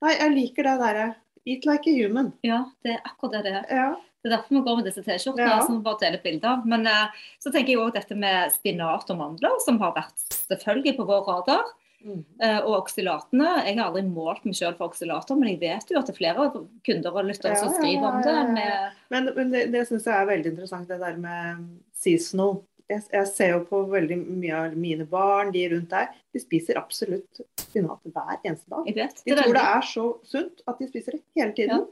[0.02, 1.10] Nei, jeg liker det derre
[1.48, 2.32] Eat like a human.
[2.46, 3.66] Ja, det er akkurat det det er.
[3.74, 3.90] Ja.
[4.22, 5.62] Det er derfor vi går med disse T-skjortene Ja.
[5.66, 6.66] som vi bare deler bilder av.
[6.70, 10.98] Men eh, så tenker jeg òg dette med spinat og mandler, som har vært selvfølgelig
[11.00, 11.64] på vår radar.
[12.42, 13.50] Eh, og oksylatene.
[13.68, 16.18] Jeg har aldri målt meg selv for oksylater, men jeg vet jo at det er
[16.18, 16.48] flere
[16.86, 18.38] kunder og lyttere Ja, som skriver om det.
[18.56, 22.62] Med, Men, men det, det syns jeg er veldig interessant, det der med seasonal.
[22.92, 26.10] Jeg, jeg ser jo på veldig mye av mine barn, de rundt der.
[26.36, 28.86] De spiser absolutt spinat hver eneste dag.
[28.98, 31.88] vet, De tror det er så sunt at de spiser det hele tiden.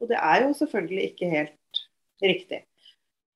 [0.00, 1.84] Og det er jo selvfølgelig ikke helt
[2.22, 2.62] riktig.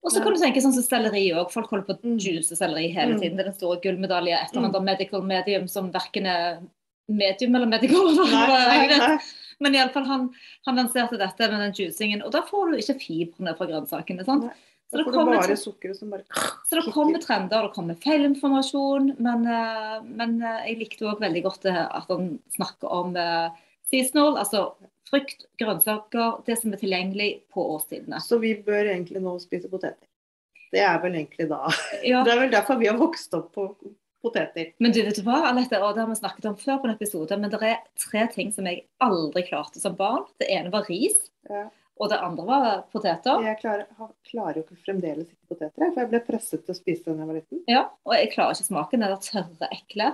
[0.01, 1.51] Og så kan du tenke sånn som selleri òg.
[1.53, 2.19] Folk holder på å Mm.
[2.25, 3.21] juice selleri hele Mm.
[3.21, 3.37] tiden.
[3.37, 4.73] Det er den store gullmedaljen etter Mm.
[4.73, 4.85] mm.
[4.85, 6.61] medical medium som verken er
[7.09, 8.15] medium eller medical.
[8.15, 9.19] Nei, nei, nei.
[9.61, 10.31] Men iallfall han,
[10.67, 14.25] han lanserte dette med den juicingen, og da får du ikke fibrene fra grønnsakene.
[14.25, 14.45] sant?
[14.47, 14.55] Nei.
[14.91, 15.71] Så det kommer, bare så
[16.75, 19.13] det kommer trender, det kommer feilinformasjon.
[19.23, 23.61] Men, eh, men eh, jeg likte òg veldig godt det at han snakker om eh,
[23.93, 24.65] seasonal, altså
[25.11, 28.19] frukt, grønnsaker, det som er tilgjengelig på årstidene.
[28.23, 30.11] Så vi bør egentlig nå spise poteter.
[30.71, 31.65] Det er vel egentlig da
[32.11, 32.23] Ja.
[32.27, 33.71] Det er vel derfor vi har vokst opp på
[34.21, 34.73] poteter.
[34.83, 36.99] Men du vet du hva, Alette, og det har vi snakket om før på en
[36.99, 40.27] episode, men det er tre ting som jeg aldri klarte som barn.
[40.43, 41.69] Det ene var ris, Ja.
[42.01, 43.43] Og det andre var poteter.
[43.45, 43.87] Jeg klarer,
[44.31, 47.27] klarer jo ikke fremdeles ikke poteter, for jeg ble presset til å spise den da
[47.27, 47.63] jeg var liten.
[47.69, 49.05] Ja, og jeg klarer ikke smaken.
[49.05, 50.13] Den er tørre, ekle.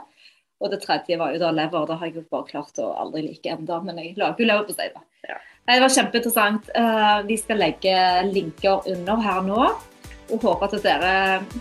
[0.57, 1.87] Og det tredje var jo da lever.
[1.87, 4.89] Det har jeg jo bare klart å aldri like enda, men jeg lager jo leverpostei,
[4.95, 5.05] da.
[5.29, 5.39] Ja.
[5.67, 6.71] Det var kjempeinteressant.
[6.83, 7.97] Eh, vi skal legge
[8.33, 9.69] linker under her nå.
[10.35, 11.11] Og håper at dere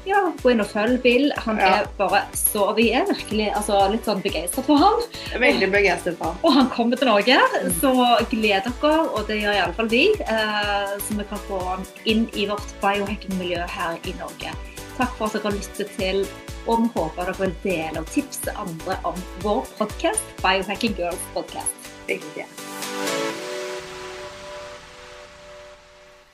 [0.09, 1.27] ja, går inn og følger Bill.
[1.45, 1.67] Han Ja.
[1.83, 5.03] er bare så Vi er virkelig altså, litt sånn begeistret for han.
[5.39, 6.39] Veldig begeistret for ham.
[6.43, 7.37] Og han kommer til Norge,
[7.79, 7.93] så
[8.31, 10.07] gled dere, og det gjør iallfall vi.
[10.25, 14.51] Eh, så vi kan få han inn i vårt biohacking-miljø her i Norge.
[14.97, 16.25] Takk for at dere har lyttet til,
[16.65, 21.91] og vi håper dere vil dele og tipse andre om vår podkast, Biohacking Girls Podcast.
[22.07, 22.47] Veldig